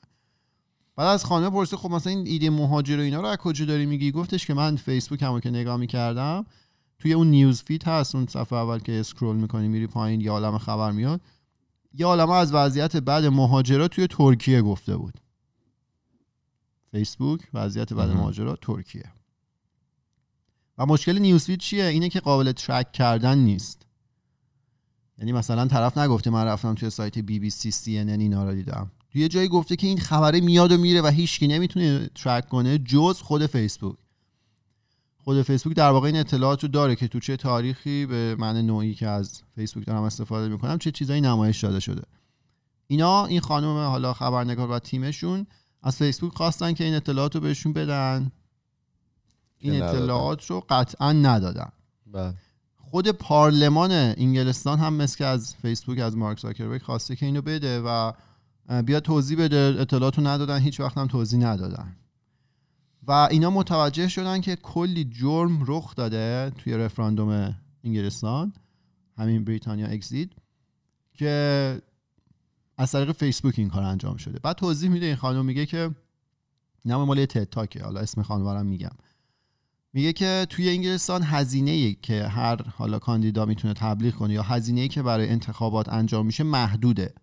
بعد 0.96 1.08
از 1.08 1.24
خانم 1.24 1.50
پرسید 1.50 1.78
خب 1.78 1.90
مثلا 1.90 2.12
این 2.12 2.26
ایده 2.26 2.50
مهاجر 2.50 2.98
و 2.98 3.00
اینا 3.00 3.20
رو 3.20 3.26
از 3.26 3.36
کجا 3.36 3.64
داری 3.64 3.86
میگی؟ 3.86 4.10
گفتش 4.10 4.46
که 4.46 4.54
من 4.54 4.76
فیسبوک 4.76 5.22
هم 5.22 5.40
که 5.40 5.50
نگاه 5.50 5.76
می‌کردم 5.76 6.46
توی 6.98 7.12
اون 7.12 7.30
news 7.30 7.62
feed 7.62 7.84
هست 7.84 8.14
اون 8.14 8.26
صفحه 8.26 8.58
اول 8.58 8.78
که 8.78 9.00
scroll 9.00 9.36
می‌کنی 9.36 9.68
میری 9.68 9.86
پایین 9.86 10.20
یه 10.20 10.30
عالم 10.30 10.58
خبر 10.58 10.92
میاد. 10.92 11.20
یه 11.94 12.06
عالمه 12.06 12.32
از 12.32 12.54
وضعیت 12.54 12.96
بد 12.96 13.25
مهاجرا 13.25 13.90
توی 13.90 14.06
ترکیه 14.06 14.62
گفته 14.62 14.96
بود. 14.96 15.20
فیسبوک 16.90 17.40
وضعیت 17.54 17.92
بد 17.92 18.08
مهم. 18.08 18.20
ماجرا 18.20 18.56
ترکیه. 18.56 19.12
و 20.78 20.86
مشکل 20.86 21.18
news 21.18 21.39
feed 21.39 21.60
چیه؟ 21.60 21.84
اینه 21.84 22.08
که 22.08 22.20
قابل 22.20 22.52
track 22.52 22.92
کردن 22.92 23.38
نیست. 23.38 23.86
یعنی 25.18 25.32
مثلا 25.32 25.66
طرف 25.66 25.98
نگفته 25.98 26.30
من 26.30 26.44
رفتم 26.44 26.74
توی 26.74 26.90
سایت 26.90 27.18
بی 27.18 27.38
بی 27.38 27.50
سی 27.50 27.70
سی 27.70 27.98
ان 27.98 28.08
اینا 28.08 28.44
رو 28.44 28.54
دیدم. 28.54 28.90
یه 29.18 29.28
جایی 29.28 29.49
گفته 29.49 29.76
که 29.76 29.87
این 29.87 29.99
خبره 29.99 30.40
میاد 30.40 30.73
و 30.73 30.76
میره 30.76 31.02
و 31.02 31.06
هیچکی 31.06 31.46
نمی‌تونه 31.49 32.11
ترک 32.14 32.49
کنه 32.49 32.78
جز 32.78 33.20
خود 33.20 33.46
فیسبوک 33.46 33.96
خود 35.25 35.42
فیسبوک 35.42 35.76
در 35.76 35.90
واقع 35.90 36.06
این 36.06 36.16
اطلاعات 36.16 36.62
رو 36.62 36.68
داره 36.68 36.96
که 36.96 37.08
تو 37.08 37.20
چه 37.20 37.37
تاریخی 37.37 38.06
به 38.06 38.37
من 38.38 38.66
نوعی 38.66 38.94
که 38.94 39.08
از 39.08 39.42
فیسبوک 39.54 39.87
دارم 39.87 40.02
استفاده 40.02 40.49
می‌کنم 40.49 40.78
چه 40.78 40.90
چیزایی 40.90 41.20
نمایش 41.20 41.64
داده 41.64 41.80
شده. 41.80 42.02
اینا 42.87 43.26
این 43.26 43.40
خانم 43.40 43.76
حالا 43.76 44.12
خبرنگار 44.12 44.70
و 44.70 44.78
تیمشون 44.78 45.46
از 45.82 45.96
فیسبوک 45.96 46.32
خواستن 46.32 46.73
که 46.73 46.85
این 46.85 46.94
اطلاعات 46.94 47.35
رو 47.35 47.40
بهشون 47.40 47.73
بدن. 47.73 48.32
این. 49.58 49.82
اطلاعات 49.82 50.46
رو 50.46 50.64
قطعا 50.68 51.12
ندادن. 51.12 51.73
بله. 52.12 52.35
خود 52.90 53.08
پارلمان 53.08 53.92
انگلستان 53.92 54.78
هم 54.78 54.94
مثل 54.94 55.18
که 55.18 55.25
از 55.25 55.54
فیسبوک 55.54 55.99
از 55.99 56.16
مارک 56.16 56.40
زاکربرگ 56.40 56.82
خواسته 56.82 57.16
که 57.16 57.26
اینو 57.26 57.42
بده 57.42 57.80
و 57.80 58.12
بیا 58.87 59.00
توضیح 59.00 59.38
بده 59.38 59.76
اطلاعات 59.78 60.18
رو 60.18 60.26
ندادن 60.26 60.58
هیچ 60.58 60.80
وقت 60.80 60.99
هم 60.99 61.06
توضیح 61.06 61.40
ندادن. 61.40 61.96
و 63.08 63.12
اینا 63.30 63.50
متوجه 63.50 64.08
شدن 64.08 64.40
که 64.40 64.56
کلی 64.56 65.04
جرم 65.04 65.64
رخ 65.66 65.94
داده 65.94 66.50
توی 66.50 66.75
رفراندوم 66.75 67.56
انگلستان 67.85 68.52
همین 69.18 69.44
بریتانیا 69.44 69.87
اکزید 69.87 70.32
که 71.14 71.82
از 72.78 72.92
طریق 72.92 73.12
فیسبوک 73.12 73.54
این 73.58 73.68
کار 73.68 73.82
انجام 73.82 74.16
شده. 74.16 74.38
بعد 74.38 74.56
توضیح 74.56 74.90
میده 74.90 75.06
این 75.06 75.16
خانم 75.16 75.44
میگه 75.44 75.66
که 75.66 75.90
نام 76.85 77.06
مال 77.06 77.25
تد 77.25 77.80
حالا 77.82 78.00
اسم 78.00 78.23
خانوارم 78.23 78.66
میگم. 78.66 78.96
میگه 79.92 80.12
که 80.12 80.46
توی 80.50 80.70
انگلستان 80.70 81.23
هزینه 81.23 81.70
ای 81.70 81.94
که 81.94 82.26
هر 82.26 82.62
حالا 82.62 82.99
کاندیدا 82.99 83.44
می‌تونه 83.44 83.75
تبلیغ 83.75 84.14
کنه 84.14 84.35
یا 84.35 84.42
هزینه 84.42 84.80
ای 84.80 84.88
که 84.88 85.02
برای 85.02 85.28
انتخابات 85.28 85.88
انجام 85.88 86.26
میشه 86.26 86.44
محدوده. 86.44 87.14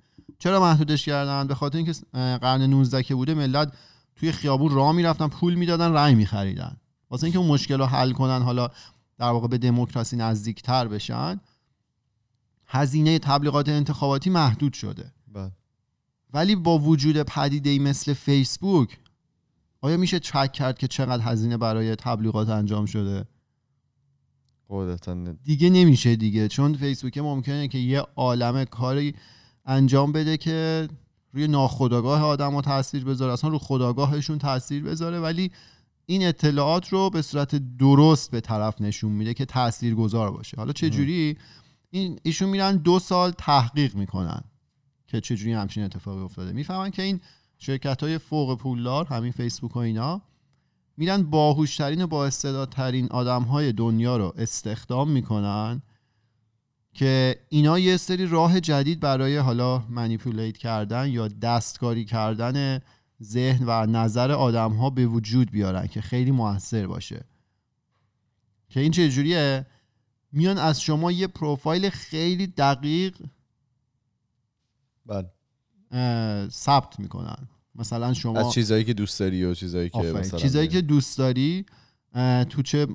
چرا 0.43 0.59
محدودش 0.59 1.05
کردن؟ 1.05 1.47
به 1.47 1.55
خاطر 1.55 1.77
اینکه 1.77 1.93
قرن 2.13 2.61
19 2.61 3.03
که 3.03 3.15
بوده 3.15 3.33
ملت 3.33 3.73
توی 4.15 4.31
خیابون 4.31 4.71
راه 4.71 4.91
می‌رفتن 4.91 5.27
پول 5.27 5.55
می‌دادن 5.55 5.93
رأی 5.93 6.15
میخریدن. 6.15 6.77
واسه 7.09 7.23
اینکه 7.23 7.39
اون 7.39 7.47
مشکل 7.47 7.77
رو 7.77 7.85
حل 7.85 8.11
کنن 8.11 8.41
حالا 8.41 8.69
در 9.17 9.29
واقع 9.29 9.47
به 9.47 9.57
دموکراسی 9.57 10.15
نزدیکتر 10.15 10.87
بشن 10.87 11.39
هزینه 12.67 13.19
تبلیغات 13.19 13.69
انتخاباتی 13.69 14.29
محدود 14.29 14.73
شده. 14.73 15.11
بله. 15.33 15.51
ولی 16.33 16.55
با 16.55 16.79
وجود 16.79 17.23
پدیده 17.23 17.79
مثل 17.79 18.13
فیسبوک 18.13 18.99
آیا 19.81 19.97
میشه 19.97 20.19
ترک 20.19 20.53
کرد 20.53 20.77
که 20.77 20.87
چقدر 20.87 21.23
هزینه 21.23 21.57
برای 21.57 21.95
تبلیغات 21.95 22.49
انجام 22.49 22.85
شده. 22.85 23.25
دیگه 25.43 25.69
نمیشه 25.69 26.15
دیگه 26.15 26.47
چون 26.47 26.73
فیسبوک 26.73 27.17
ممکنه 27.17 27.67
که 27.67 27.77
یه 27.77 27.99
عالم 28.15 28.65
کاری 28.65 29.15
انجام 29.65 30.11
بده 30.11 30.37
که 30.37 30.87
روی 31.33 31.47
ناخودآگاه 31.47 32.23
آدم 32.23 32.61
تاثیر 32.61 33.05
بذاره 33.05 33.33
اصلا 33.33 33.49
رو 33.49 33.57
خداگاهشون 33.57 34.37
تاثیر 34.37 34.83
بذاره 34.83 35.19
ولی 35.19 35.51
این 36.05 36.27
اطلاعات 36.27 36.89
رو 36.89 37.09
به 37.09 37.21
صورت 37.21 37.77
درست 37.77 38.31
به 38.31 38.41
طرف 38.41 38.81
نشون 38.81 39.11
میده 39.11 39.33
که 39.33 39.45
تأثیر 39.45 39.95
گذار 39.95 40.31
باشه. 40.31 40.57
حالا 40.57 40.73
چه 40.73 40.89
جوری 40.89 41.37
این 41.89 42.19
ایشون 42.23 42.49
میرن 42.49 42.77
دو 42.77 42.99
سال 42.99 43.31
تحقیق 43.31 43.95
می‌کنن 43.95 44.41
که 45.07 45.21
چجوری 45.21 45.53
همچین 45.53 45.83
اتفاقی 45.83 46.21
افتاده. 46.21 46.51
می‌فهمن 46.51 46.91
که 46.91 47.01
این 47.01 47.19
شرکت 47.57 48.03
های 48.03 48.17
فوق 48.17 48.57
پولدار 48.57 49.05
همین 49.05 49.31
فیسبوک 49.31 49.75
و 49.75 49.79
اینا 49.79 50.21
میرن 50.97 51.23
باهوشترین 51.23 52.01
و 52.01 52.07
با 52.07 52.25
استعدادترین 52.25 53.07
آدم 53.07 53.43
های 53.43 53.71
دنیا 53.71 54.17
رو 54.17 54.33
استخدام 54.37 55.09
می‌کنن 55.09 55.81
که 56.93 57.39
اینا 57.49 57.79
یه 57.79 57.97
سری 57.97 58.25
راه 58.27 58.59
جدید 58.59 58.99
برای 58.99 59.37
حالا 59.37 59.79
منیپولیت 59.89 60.57
کردن 60.57 61.09
یا 61.09 61.27
دستکاری 61.27 62.05
کردن 62.05 62.81
ذهن 63.23 63.65
و 63.67 63.85
نظر 63.85 64.31
آدم 64.31 64.71
ها 64.71 64.89
به 64.89 65.05
وجود 65.05 65.51
بیارن 65.51 65.87
که 65.87 66.01
خیلی 66.01 66.31
موثر 66.31 66.87
باشه. 66.87 67.25
که 68.69 68.79
این 68.79 68.91
چجوریه 68.91 69.65
میان 70.31 70.57
از 70.57 70.81
شما 70.81 71.11
یه 71.11 71.27
پروفایل 71.27 71.89
خیلی 71.89 72.47
دقیق 72.47 73.17
بله. 75.05 75.29
ثبت 76.49 76.99
می‌کنن. 76.99 77.47
مثلا 77.75 78.13
شما 78.13 78.39
از 78.39 78.53
چیزایی 78.53 78.83
که 78.83 78.93
دوست 78.93 79.19
داری 79.19 79.43
و 79.43 79.53
چیزایی 79.53 79.89
که. 79.89 79.99
مثلا 79.99 80.39
چیزایی 80.39 80.67
که 80.67 80.81
دوست 80.81 81.17
داری 81.17 81.65
تو 82.49 82.61
چه 82.61 82.87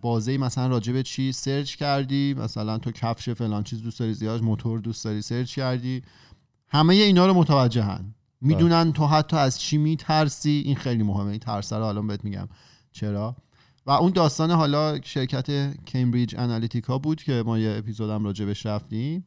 بازه 0.00 0.38
مثلا 0.38 0.66
راجع 0.66 0.92
به 0.92 1.02
چی 1.02 1.32
سرچ 1.32 1.76
کردی؟ 1.76 2.34
مثلا 2.38 2.78
تو 2.78 2.90
کفش 2.90 3.28
فلان 3.28 3.62
چیز 3.62 3.82
دوست 3.82 4.00
داری 4.00 4.14
زیاد 4.14 4.42
موتور 4.42 4.80
دوست 4.80 5.04
داری 5.04 5.22
سرچ 5.22 5.54
کردی؟ 5.54 6.02
همه 6.68 6.94
اینا 6.94 7.26
رو 7.26 7.34
متوجهن. 7.34 8.14
می‌دونن 8.40 8.92
تو 8.92 9.06
حتی 9.06 9.36
از 9.36 9.60
چی 9.60 9.78
میترسی؟ 9.78 10.62
این 10.66 10.76
خیلی 10.76 11.02
مهمه. 11.02 11.30
این 11.30 11.38
ترس 11.38 11.72
رو 11.72 11.84
الان 11.84 12.06
بهت 12.06 12.24
میگم. 12.24 12.48
چرا؟ 12.92 13.36
و 13.86 13.90
اون 13.90 14.12
داستان 14.12 14.50
حالا 14.50 15.00
شرکت 15.00 15.76
کمبریج 15.84 16.34
انالیتیکا 16.38 16.98
بود 16.98 17.22
که 17.22 17.42
ما 17.46 17.58
یه 17.58 17.76
اپیزودم 17.78 18.24
راجع 18.24 18.44
بهش 18.44 18.66
رفتیم. 18.66 19.26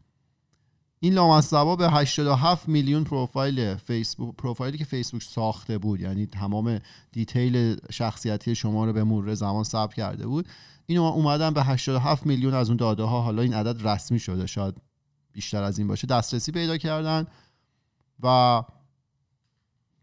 این 1.03 1.13
لامصبا 1.13 1.75
به 1.75 1.89
87 1.89 2.69
میلیون 2.69 3.03
پروفایل 3.03 3.75
فیسبوک 3.75 4.35
پروفایلی 4.35 4.77
که 4.77 4.85
فیسبوک 4.85 5.23
ساخته 5.23 5.77
بود 5.77 6.01
یعنی 6.01 6.25
تمام 6.25 6.79
detail 7.11 7.77
شخصیتی 7.91 8.55
شما 8.55 8.85
رو 8.85 8.93
به 8.93 9.03
مرور 9.03 9.33
زمان 9.33 9.63
ثبت 9.63 9.93
کرده 9.93 10.27
بود 10.27 10.47
این 10.85 10.97
اومدن 10.97 11.53
به 11.53 11.63
87 11.63 12.25
میلیون 12.25 12.53
از 12.53 12.69
اون 12.69 12.77
داده 12.77 13.03
ها 13.03 13.21
حالا 13.21 13.41
این 13.41 13.53
عدد 13.53 13.87
رسمی 13.87 14.19
شده 14.19 14.47
شاید 14.47 14.75
بیشتر 15.33 15.63
از 15.63 15.79
این 15.79 15.87
باشه. 15.87 16.07
دسترسی 16.07 16.51
پیدا 16.51 16.77
کردن 16.77 17.27
و 18.23 18.63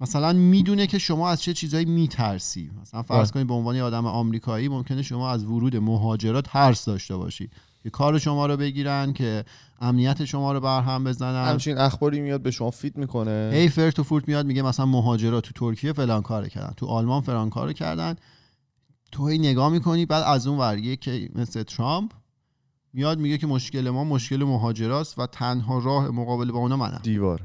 مثلا 0.00 0.32
می‌دونه 0.32 0.86
که 0.86 0.98
شما 0.98 1.30
از 1.30 1.42
چه 1.42 1.52
چیزایی 1.52 1.84
میترسی. 1.84 2.70
مثلا 2.80 3.02
فرض 3.02 3.18
بله. 3.18 3.34
کنید 3.34 3.46
به 3.46 3.54
عنوان 3.54 3.76
یه 3.76 3.82
آدم 3.82 4.06
آمریکایی 4.06 4.68
ممکنه 4.68 5.02
شما 5.02 5.30
از 5.30 5.44
ورود 5.44 5.76
مهاجرات 5.76 6.44
ترس 6.44 6.84
داشته 6.84 7.16
باشی. 7.16 7.50
که 7.82 7.90
کار 7.90 8.18
شما 8.18 8.46
رو 8.46 8.56
بگیرن 8.56 9.12
که 9.12 9.44
امنیت 9.80 10.24
شما 10.24 10.52
رو 10.52 10.60
برهم 10.60 11.04
بزنن. 11.04 11.48
همچین 11.48 11.78
اخباری 11.78 12.20
میاد 12.20 12.42
به 12.42 12.50
شما 12.50 12.70
فیت 12.70 12.96
می‌کنه. 12.96 13.50
هی 13.54 13.68
فرت 13.68 13.98
و 13.98 14.02
فورت 14.02 14.28
میاد 14.28 14.46
میگه 14.46 14.62
مثلا 14.62 14.86
مهاجرات 14.86 15.44
تو 15.44 15.52
ترکیه 15.54 15.92
فلان 15.92 16.22
کار 16.22 16.48
کردن 16.48 16.72
تو 16.76 16.86
آلمان 16.86 17.20
فلان 17.20 17.50
کار 17.50 17.72
کردن. 17.72 18.16
تو 19.12 19.28
هی 19.28 19.38
نگاه 19.38 19.68
می‌کنی 19.68 20.06
بعد 20.06 20.22
از 20.22 20.46
اون 20.46 20.58
ور 20.58 20.94
که 20.94 21.30
مثل 21.34 21.62
ترامپ 21.62 22.12
میاد 22.92 23.18
میگه 23.18 23.38
که 23.38 23.46
مشکل 23.46 23.90
ما 23.90 24.04
مشکل 24.04 24.44
مهاجراست 24.44 25.18
و 25.18 25.26
تنها 25.26 25.78
راه 25.78 26.08
مقابله 26.08 26.52
با 26.52 26.58
اونا 26.58 26.76
منم. 26.76 27.00
دیوار. 27.02 27.42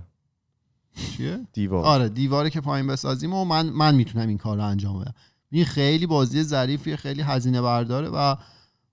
چیه؟ 0.95 1.39
دیوار. 1.53 1.85
آره 1.85 2.09
دیواره 2.09 2.49
که 2.49 2.61
پایین 2.61 2.87
بسازیم 2.87 3.33
و 3.33 3.45
من 3.45 3.69
من 3.69 3.95
می‌تونم 3.95 4.27
این 4.27 4.37
کار 4.37 4.57
رو 4.57 4.63
انجام 4.63 4.99
بدم. 4.99 5.13
این 5.51 5.65
خیلی 5.65 6.05
بازی 6.05 6.43
ظریفیه 6.43 6.95
خیلی 6.95 7.21
هزینه 7.21 7.61
برداره 7.61 8.09
و 8.09 8.35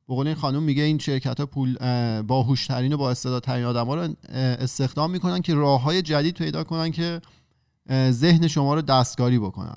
به 0.08 0.14
قول 0.14 0.26
این 0.26 0.36
خانم 0.36 0.62
میگه 0.62 0.82
این 0.82 0.98
شرکت 0.98 1.40
ها 1.40 1.46
پول 1.46 1.76
اه، 1.80 2.22
باهوشترین 2.22 2.92
و 2.92 2.96
با 2.96 3.10
استعدادترین 3.10 3.64
آدم 3.64 3.86
ها 3.86 3.94
رو 3.94 4.14
استخدام 4.32 5.10
می‌کنن 5.10 5.40
که 5.42 5.54
راه 5.54 5.82
های 5.82 6.02
جدید 6.02 6.34
پیدا 6.34 6.64
کنن 6.64 6.90
که 6.90 7.20
ذهن 8.10 8.48
شما 8.48 8.74
رو 8.74 8.82
دستکاری 8.82 9.38
بکنن. 9.38 9.76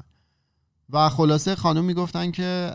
و 0.89 1.09
خلاصه 1.09 1.55
خانم 1.55 1.85
می‌گفتن 1.85 2.31
که 2.31 2.71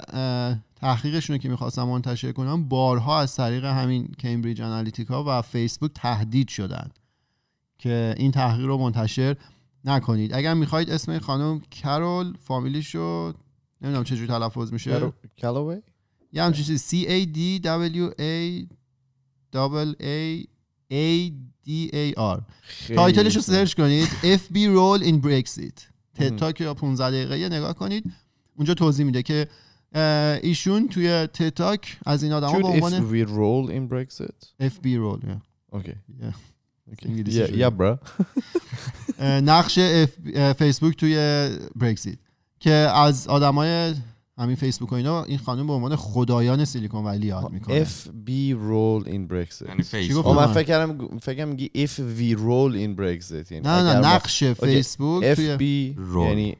تحقیقشون 0.76 1.36
رو 1.36 1.42
که 1.42 1.48
می‌خواستن 1.48 1.82
منتشر 1.82 2.32
کنن 2.32 2.68
بارها 2.68 3.20
از 3.20 3.36
طریق 3.36 3.64
همین 3.64 4.14
کمبریج 4.18 4.62
انالیتیکا 4.62 5.24
و 5.26 5.42
فیسبوک 5.42 5.90
تهدید 5.94 6.48
شدن 6.48 6.90
که 7.78 8.14
این 8.18 8.30
تحقیق 8.30 8.66
رو 8.66 8.78
منتشر 8.78 9.36
نکنید. 9.84 10.34
اگر 10.34 10.54
می‌خواید 10.54 10.90
اسم 10.90 11.18
خانم 11.18 11.60
کرول 11.60 12.34
فامیلیش 12.40 12.94
رو 12.94 13.32
نمی‌دونم 13.82 14.04
چجوری 14.04 14.26
تلفظ 14.26 14.72
میشه. 14.72 15.12
کالوی 15.42 15.82
یه 16.32 16.42
همچین 16.42 16.64
چیز 16.64 16.82
C 16.88 17.06
A 17.06 17.26
D 17.36 17.62
W 17.64 18.10
A 18.20 18.66
double 19.56 19.94
A 20.02 20.44
A 20.92 21.30
D 21.66 21.90
A 21.94 22.14
R 22.18 22.40
تایتلش 22.96 23.36
رو 23.36 23.42
سرچ 23.42 23.74
کنید 23.74 24.08
FB 24.22 24.54
Roll 24.56 25.04
in 25.04 25.26
Brexit 25.26 25.80
تد 26.14 26.36
تاک 26.36 26.60
یا 26.60 26.74
15 26.74 27.10
دقیقه 27.10 27.38
یه 27.38 27.48
نگاه 27.48 27.74
کنید 27.74 28.04
اونجا 28.56 28.74
توضیح 28.74 29.06
میده 29.06 29.22
که 29.22 29.48
ایشون 30.42 30.88
توی 30.88 31.26
تد 31.26 31.48
تاک 31.48 31.98
از 32.06 32.22
این 32.22 32.32
آدم 32.32 32.48
Should 32.48 32.62
به 32.62 32.66
عنوان 32.68 32.92
FB 34.60 34.84
Roll 34.84 35.24
yeah. 35.24 35.76
Okay 35.78 35.96
Yeah. 36.22 36.34
Okay. 36.92 37.06
انگلیسی 37.06 37.44
Yeah, 37.44 37.48
شده. 37.48 37.68
yeah, 37.68 37.72
bro. 37.72 37.98
اه، 39.18 39.40
نقش 39.40 39.78
فیسبوک 40.58 40.96
توی 40.96 41.14
برگزیت 41.76 42.18
که 42.60 42.70
از 42.72 43.28
آدمای 43.28 43.94
همین 44.40 44.56
فیسبوک 44.56 44.92
و 44.92 44.94
اینا 44.94 45.24
این 45.24 45.38
خانم 45.38 45.66
به 45.66 45.72
عنوان 45.72 45.96
خدایان 45.96 46.64
سیلیکون 46.64 47.04
ولی 47.04 47.26
یاد 47.26 47.50
می‌کنه 47.52 47.84
FB 47.84 48.54
roll 48.54 49.06
in 49.06 49.32
Brexit 49.32 49.68
یعنی 49.68 49.82
فیسبوک؟ 49.82 50.26
آه 50.26 50.46
من. 50.46 50.52
فکر 50.52 50.62
کردم 50.62 51.18
فکر 51.18 51.34
کردم 51.34 51.48
میگی 51.48 51.70
if 51.86 51.90
we 51.90 52.36
roll 52.38 52.74
in 52.74 53.00
Brexit 53.00 53.52
یعنی 53.52 53.64
نه 53.64 53.82
نه 53.82 53.94
نقش 53.94 54.44
فیسبوک 54.44 55.24
توی 55.24 55.94
FB. 55.96 55.98
یعنی 56.16 56.56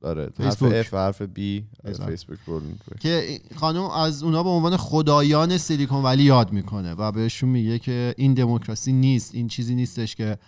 داره 0.00 0.30
حرف. 0.38 0.82
F 0.82 0.92
و 0.92 0.96
حرف 0.96 1.22
B 1.22 1.38
فیسبوک. 1.86 2.08
فیسبوک 2.08 2.38
رولینگ 2.46 2.78
بک. 2.90 3.00
که 3.00 3.40
خانم 3.56 3.82
از 3.82 4.22
اونا 4.22 4.42
به 4.42 4.48
عنوان 4.48 4.76
خدایان 4.76 5.58
سیلیکون 5.58 6.02
ولی 6.02 6.22
یاد 6.22 6.52
می‌کنه 6.52 6.94
و 6.94 7.12
بهشون 7.12 7.48
میگه 7.48 7.78
که 7.78 8.14
این 8.16 8.34
دموکراسی 8.34 8.92
نیست 8.92 9.34
این 9.34 9.48
چیزی 9.48 9.74
نیستش 9.74 10.16
که 10.16 10.38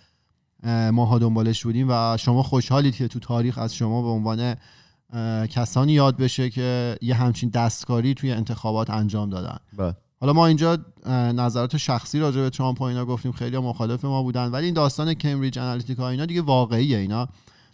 اه، 0.62 0.90
ماها 0.90 1.18
دنبالش 1.18 1.64
بودیم 1.64 1.86
و 1.90 2.16
شما 2.16 2.42
خوشحالید 2.42 2.96
که 2.96 3.08
تو 3.08 3.18
تاریخ 3.18 3.58
از 3.58 3.74
شما 3.74 4.02
به 4.02 4.08
عنوان 4.08 4.56
کسانی 5.50 5.92
یاد 5.92 6.16
بشه 6.16 6.50
که 6.50 6.96
یه 7.02 7.14
همچین 7.14 7.48
دستکاری 7.48 8.14
توی 8.14 8.32
انتخابات 8.32 8.90
انجام 8.90 9.30
دادن. 9.30 9.56
بله. 9.76 9.94
حالا 10.20 10.32
ما 10.32 10.46
اینجا 10.46 10.78
نظرات 11.34 11.76
شخصی 11.76 12.18
راجع 12.18 12.40
به 12.40 12.50
ترامپ 12.50 12.80
و 12.80 12.84
اینا 12.84 13.04
گفتیم 13.04 13.32
خیلی 13.32 13.58
مخالف 13.58 14.04
ما 14.04 14.22
بودن 14.22 14.50
ولی 14.50 14.64
این 14.64 14.74
داستان 14.74 15.14
کمبریج 15.14 15.58
انالیتیکا 15.58 16.08
اینا 16.08 16.26
دیگه 16.26 16.42
واقعیه 16.42 16.98
اینا. 16.98 17.28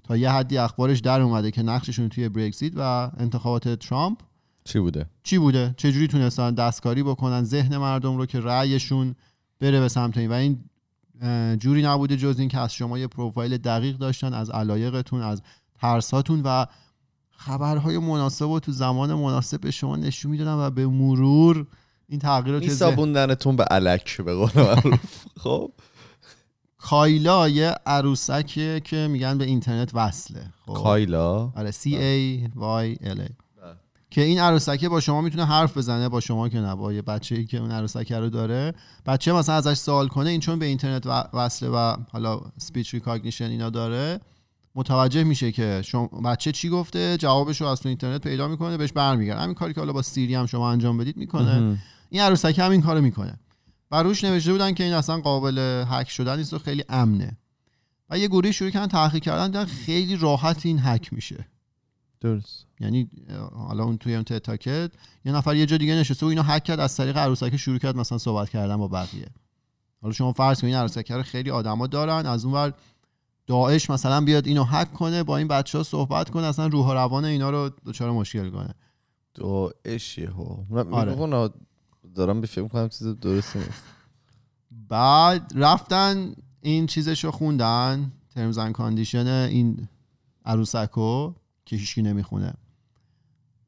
تا 0.05 0.17
یه 0.17 0.31
حدی 0.31 0.59
اخبارش 0.59 0.99
در 0.99 1.21
اومده 1.21 1.51
که 1.51 1.63
نقششون 1.63 2.09
توی 2.09 2.29
برگزیت 2.29 2.73
و 2.77 3.11
انتخابات 3.19 3.69
ترامپ 3.69 4.19
چی 4.65 4.79
بوده؟ 4.79 5.07
چی 5.23 5.39
بوده؟ 5.39 5.75
چجوری 5.77 6.07
تونستن 6.07 6.55
دستکاری 6.55 7.03
بکنن؟ 7.03 7.45
ذهن 7.45 7.77
مردم 7.77 8.17
رو 8.17 8.27
که 8.27 8.41
رأیشون 8.41 9.15
بره 9.61 9.81
به 9.81 9.89
سمت 9.89 10.19
این. 10.19 10.31
و 10.31 10.33
این 10.33 10.65
جوری 11.59 11.83
نبوده 11.83 12.17
جز 12.17 12.39
این 12.39 12.49
که 12.49 12.59
از 12.59 12.73
شما 12.75 12.99
یه 12.99 13.07
پروفایل 13.07 13.57
دقیق 13.57 13.97
داشتن 13.97 14.35
از 14.35 14.51
علایقتون 14.51 15.23
از 15.23 15.43
ترساتون 15.81 16.41
و 16.45 16.67
خبرهای 17.45 17.99
مناسب 17.99 18.49
و 18.49 18.61
تو 18.61 18.73
زمان 18.73 19.15
مناسب 19.15 19.61
به 19.61 19.71
شما 19.71 19.97
نشون 19.97 20.31
می‌دادن 20.31 20.55
و 20.55 20.71
به 20.71 20.87
مرور 20.87 21.67
این 22.09 22.21
تغییرات 22.21 22.63
ذهن 22.63 22.71
میسابوندنتون 22.71 23.57
به 23.57 23.65
علک 23.65 24.21
به 24.21 24.35
قول 24.35 24.51
معروف. 24.57 25.25
خب. 25.43 25.73
کایلا 26.79 27.49
یه 27.49 27.75
عروسکیه 27.87 28.81
که 28.81 29.09
میگن 29.11 29.39
به 29.39 29.45
اینترنت 29.45 29.91
وصله. 29.95 30.53
خب. 30.67 30.73
کایلا؟ 30.73 31.53
آره 31.57 31.71
C 31.71 31.85
A 31.85 32.49
Y 32.57 33.05
L 33.05 33.19
A. 33.19 33.31
که 34.11 34.21
این 34.21 34.41
عروسکه 34.41 34.89
با 34.89 35.01
شما 35.01 35.21
می‌تونه 35.21 35.45
حرف 35.45 35.77
بزنه 35.77 36.09
با 36.09 36.21
شما 36.21 36.49
که 36.49 36.61
نه 36.61 36.75
با 36.75 36.93
یه 36.93 37.03
بچه 37.03 37.35
ای 37.35 37.45
که 37.45 37.59
اون 37.59 37.71
عروسکه 37.71 38.19
رو 38.19 38.31
داره. 38.31 38.75
بچه 39.07 39.33
مثلا 39.33 39.55
ازش 39.55 39.75
سوال 39.75 40.09
کنه 40.09 40.31
این 40.31 40.41
چون 40.41 40.59
به 40.59 40.67
اینترنت 40.67 41.07
وصله 41.35 41.69
و 41.69 41.97
حالا 42.13 42.41
speech 42.59 42.95
recognition 42.95 43.45
اینا 43.45 43.71
داره 43.71 44.21
متوجه 44.75 45.25
میشه 45.25 45.53
که 45.53 45.83
شما 45.85 46.07
بچه 46.07 46.53
چی 46.53 46.69
گفته؟ 46.69 47.17
جوابش 47.17 47.61
رو 47.61 47.67
از 47.67 47.81
تو 47.81 47.89
اینترنت 47.89 48.21
پیدا 48.21 48.49
می‌کنه 48.49 48.77
بهش 48.77 48.93
برمیگرده. 48.93 49.41
همین 49.41 49.55
کاری 49.55 49.75
که 49.75 49.81
حالا 49.81 49.93
با 49.93 50.03
سیری 50.03 50.35
هم 50.35 50.47
شما 50.47 50.71
انجام 50.71 50.99
بدید 50.99 51.17
می‌کنه. 51.17 51.79
این 52.11 52.23
عروسکه 52.23 52.63
هم 52.63 52.71
این 52.71 52.83
کارو 52.83 53.01
می‌کنه. 53.01 53.39
و 53.91 54.03
روش 54.03 54.25
نوشته 54.25 54.53
بودن 54.53 54.75
که 54.75 54.85
این 54.85 54.93
اصلا 54.93 55.21
قابل 55.21 55.85
هک 55.89 56.11
شدن 56.11 56.39
نیست 56.39 56.55
و 56.55 56.59
خیلی 56.59 56.85
امنه. 56.89 57.37
و 58.11 58.19
یه 58.19 58.29
گروهی 58.29 58.53
شروع 58.53 58.71
کردن 58.71 58.87
تحقیق 58.87 59.23
کردن 59.23 59.47
دیدن 59.47 59.65
خیلی 59.65 60.17
راحت 60.17 60.67
این 60.67 60.79
هک 60.83 61.13
میشه. 61.13 61.47
درست. 62.21 62.67
یعنی 62.81 63.09
حالا 63.53 63.85
اون 63.85 63.99
توی 63.99 64.15
اون 64.15 64.25
تاکت 64.25 64.91
یه 65.25 65.33
نفر 65.33 65.57
یه 65.57 65.67
جا 65.67 65.77
دیگه 65.77 65.95
نشسته 65.95 66.27
و 66.27 66.29
اینو 66.29 66.43
هک 66.43 66.65
کرد 66.65 66.81
از 66.81 66.97
طریق 66.97 67.17
عروسک 67.17 67.57
شروع 67.57 67.79
کرد 67.79 67.97
مثلا 67.97 68.19
صحبت 68.19 68.51
کردن 68.51 68.77
با 68.77 68.89
بقیه. 68.89 69.27
حالا 70.03 70.15
شما 70.15 70.33
فرض 70.33 70.61
کنید 70.61 70.75
این 70.75 70.81
عروسک 70.81 71.13
رو 71.13 71.23
خیلی 71.23 71.51
آدما 71.51 71.87
دارن 71.87 72.27
از 72.27 72.45
اون 72.45 72.55
ور 72.55 72.75
داعش 73.47 73.91
مثلا 73.91 74.21
بیاد 74.21 74.47
اینو 74.47 74.65
هک 74.65 74.93
کنه 74.93 75.23
با 75.23 75.37
این 75.37 75.49
بچه 75.49 75.79
ها 75.79 75.85
صحبت 75.85 76.31
کنه 76.31 76.47
اصلا 76.47 76.67
روح 76.67 76.87
و 76.87 76.93
روان 76.93 77.25
اینا 77.25 77.51
رو 77.51 77.71
دچار 77.87 78.11
مشکل 78.11 78.51
کنه. 78.51 78.75
توی 79.35 79.71
اشیا 79.85 80.31
ها 80.31 80.67
آره. 80.91 81.51
دارم 82.15 82.41
به 82.41 82.47
فکر 82.47 82.69
کنم 82.69 82.89
چیز 82.89 83.07
درستی 83.07 83.59
نیست. 83.59 83.83
بعد 84.89 85.53
رفتن 85.55 86.35
این 86.61 86.87
چیزش 86.87 87.25
رو 87.25 87.31
خوندن 87.31 88.13
terms 88.35 88.59
and 88.59 88.73
condition 88.73 89.27
این 89.27 89.89
عروسکو 90.45 91.35
که 91.65 91.77
هیچکی 91.77 92.03
نمی‌خونه. 92.03 92.55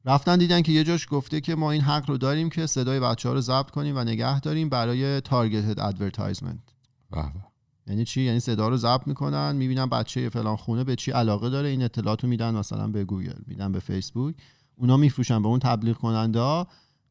رفتن 0.05 0.37
دیدن 0.37 0.61
که 0.61 0.71
یه 0.71 0.83
جاش 0.83 1.07
گفته 1.09 1.41
که 1.41 1.55
ما 1.55 1.71
این 1.71 1.81
حق 1.81 2.09
رو 2.09 2.17
داریم 2.17 2.49
که 2.49 2.65
صدای 2.65 2.99
بچه 2.99 3.29
ها 3.29 3.35
رو 3.35 3.41
ضبط 3.41 3.69
کنیم 3.69 3.97
و 3.97 4.03
نگه 4.03 4.39
داریم 4.39 4.69
برای 4.69 5.21
targeted 5.21 5.79
advertisement. 5.79 6.73
یعنی 7.87 8.05
چی؟ 8.05 8.21
یعنی 8.21 8.39
صدا 8.39 8.67
رو 8.67 8.77
ضبط 8.77 9.07
می‌کنن 9.07 9.55
می‌بینن 9.55 9.85
بچه 9.85 10.29
فلان 10.29 10.55
خونه 10.55 10.83
به 10.83 10.95
چی 10.95 11.11
علاقه 11.11 11.49
داره 11.49 11.69
این 11.69 11.83
اطلاعات 11.83 12.23
رو 12.23 12.29
میدن 12.29 12.55
مثلا 12.55 12.87
به 12.87 13.03
گوگل 13.03 13.41
میدن 13.47 13.71
به 13.71 13.79
فیسبوک. 13.79 14.35
اونا 14.75 14.97
میفروشن 14.97 15.41
به 15.41 15.47
اون 15.47 15.59
تبلیغ 15.59 15.97
کننده 15.97 16.65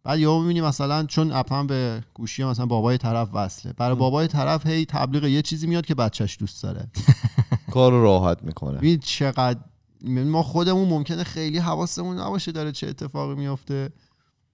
بعد 0.05 0.19
یهو 0.19 0.41
می‌بینی 0.41 0.61
مثلا 0.61 1.05
چون 1.07 1.33
اپ 1.33 1.53
هم 1.53 1.67
به 1.67 2.03
گوشی 2.15 2.45
مثلا 2.45 2.67
بابای 2.67 2.99
طرف 2.99 3.29
وصله. 3.33 3.73
برای 3.73 3.97
بابای 3.97 4.27
طرف 4.27 4.67
هی 4.67 4.85
تبلیغ 4.85 5.25
یه 5.25 5.43
چیزی 5.43 5.67
میاد 5.67 5.87
که 5.87 5.95
بچهش 5.95 6.37
دوست 6.41 6.63
داره. 6.63 6.91
کار 7.73 7.93
راحت 7.93 8.43
می‌کنه. 8.43 8.79
ببین 8.79 8.99
چقدر 8.99 9.61
ما 10.07 10.43
خودمون 10.43 10.89
ممکنه 10.89 11.25
خیلی 11.25 11.59
حواسمون 11.59 12.19
نباشه 12.19 12.53
داره 12.53 12.73
چه 12.73 12.89
اتفاقی 12.89 13.35
میفته 13.35 13.91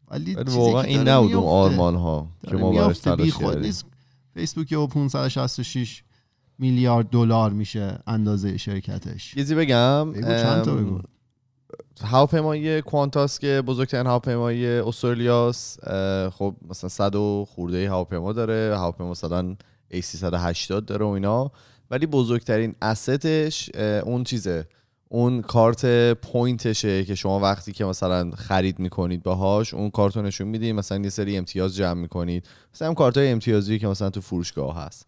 ولی 0.08 0.34
واقعا 0.34 0.82
این 0.82 1.08
نبود 1.08 1.32
اون. 1.32 1.44
آرمان 1.44 1.94
ها 1.94 2.28
که 2.48 2.56
ما 2.56 2.72
براش 2.72 2.98
تلاش 2.98 3.32
فیسبوک 4.34 4.72
و 4.72 4.86
566 4.86 6.02
میلیارد 6.58 7.08
دلار 7.10 7.50
میشه 7.50 7.98
اندازه 8.06 8.56
شرکتش. 8.56 9.34
چیزی 9.34 9.54
بگم 9.54 10.12
بگو، 10.12 10.22
چند 10.22 10.62
تا 10.62 10.74
بگو. 10.74 11.00
هواپیمای 12.04 12.82
کوانتاس 12.82 13.38
که 13.38 13.62
بزرگترین 13.66 14.06
هواپیمای 14.06 14.78
استرالیاست 14.78 15.88
اه، 15.88 16.30
خب 16.30 16.54
مثلا 16.68 16.88
100 16.88 17.14
و 17.14 17.46
خورده 17.48 17.90
هواپیما 17.90 18.32
داره 18.32 18.76
هواپیما 18.76 19.10
مثلا 19.10 19.56
A380 19.94 20.84
داره 20.86 21.06
و 21.06 21.08
اینا. 21.08 21.52
ولی 21.90 22.06
بزرگترین 22.06 22.74
استش 22.82 23.70
اون 24.04 24.24
چیزه. 24.24 24.66
اون 25.10 25.42
کارت 25.42 26.12
پوینتشه 26.12 27.04
که 27.04 27.14
شما 27.14 27.40
وقتی 27.40 27.72
که 27.72 27.84
مثلا 27.84 28.30
خرید 28.30 28.78
می‌کنید 28.78 29.22
باهاش 29.22 29.74
اون 29.74 29.90
کارت 29.90 30.16
رو 30.16 30.22
نشون 30.22 30.48
می‌دید 30.48 30.74
مثلا 30.74 30.98
یه 30.98 31.08
سری 31.08 31.36
امتیاز 31.36 31.76
جمع 31.76 32.00
می‌کنید. 32.00 32.48
مثلا 32.74 32.94
کارت 32.94 33.16
های 33.16 33.28
امتیازی 33.28 33.78
که 33.78 33.86
مثلا 33.86 34.10
تو 34.10 34.20
فروشگاه 34.20 34.76
هست. 34.76 35.06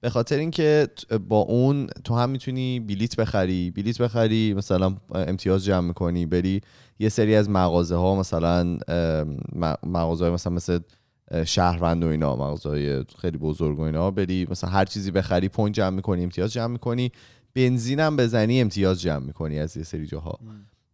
به 0.00 0.10
خاطر 0.10 0.36
اینکه 0.36 0.88
با 1.28 1.38
اون 1.38 1.86
تو 2.04 2.14
هم 2.14 2.30
می‌تونی 2.30 2.80
بلیت 2.80 3.16
بخری 3.16 3.70
بلیت 3.70 4.02
بخری 4.02 4.54
مثلا 4.54 4.96
امتیاز 5.14 5.64
جمع 5.64 5.86
می‌کنی 5.86 6.26
بری 6.26 6.60
یه 6.98 7.08
سری 7.08 7.34
از 7.34 7.50
مغازه 7.50 7.96
ها 7.96 8.16
مثلا 8.16 8.78
مغازه 9.82 10.24
های 10.24 10.34
مثلا 10.34 10.52
مثل 10.52 10.78
شهروند 11.44 12.04
و 12.04 12.06
اینا 12.06 12.36
مغازه 12.36 12.68
های 12.68 13.04
خیلی 13.18 13.38
بزرگ 13.38 13.78
و 13.78 13.82
اینا 13.82 14.10
بری 14.10 14.46
مثلا 14.50 14.70
هر 14.70 14.84
چیزی 14.84 15.10
بخری 15.10 15.48
پوینت 15.48 15.74
جمع 15.74 15.96
می‌کنی 15.96 16.22
امتیاز 16.22 16.52
جمع 16.52 16.72
می‌کنی. 16.72 17.12
بنزین 17.54 18.00
هم 18.00 18.16
بزنی 18.16 18.60
امتیاز 18.60 19.00
جمع 19.00 19.26
می‌کنی 19.26 19.58
از 19.58 19.76
یه 19.76 19.82
سری 19.82 20.06
جاها. 20.06 20.38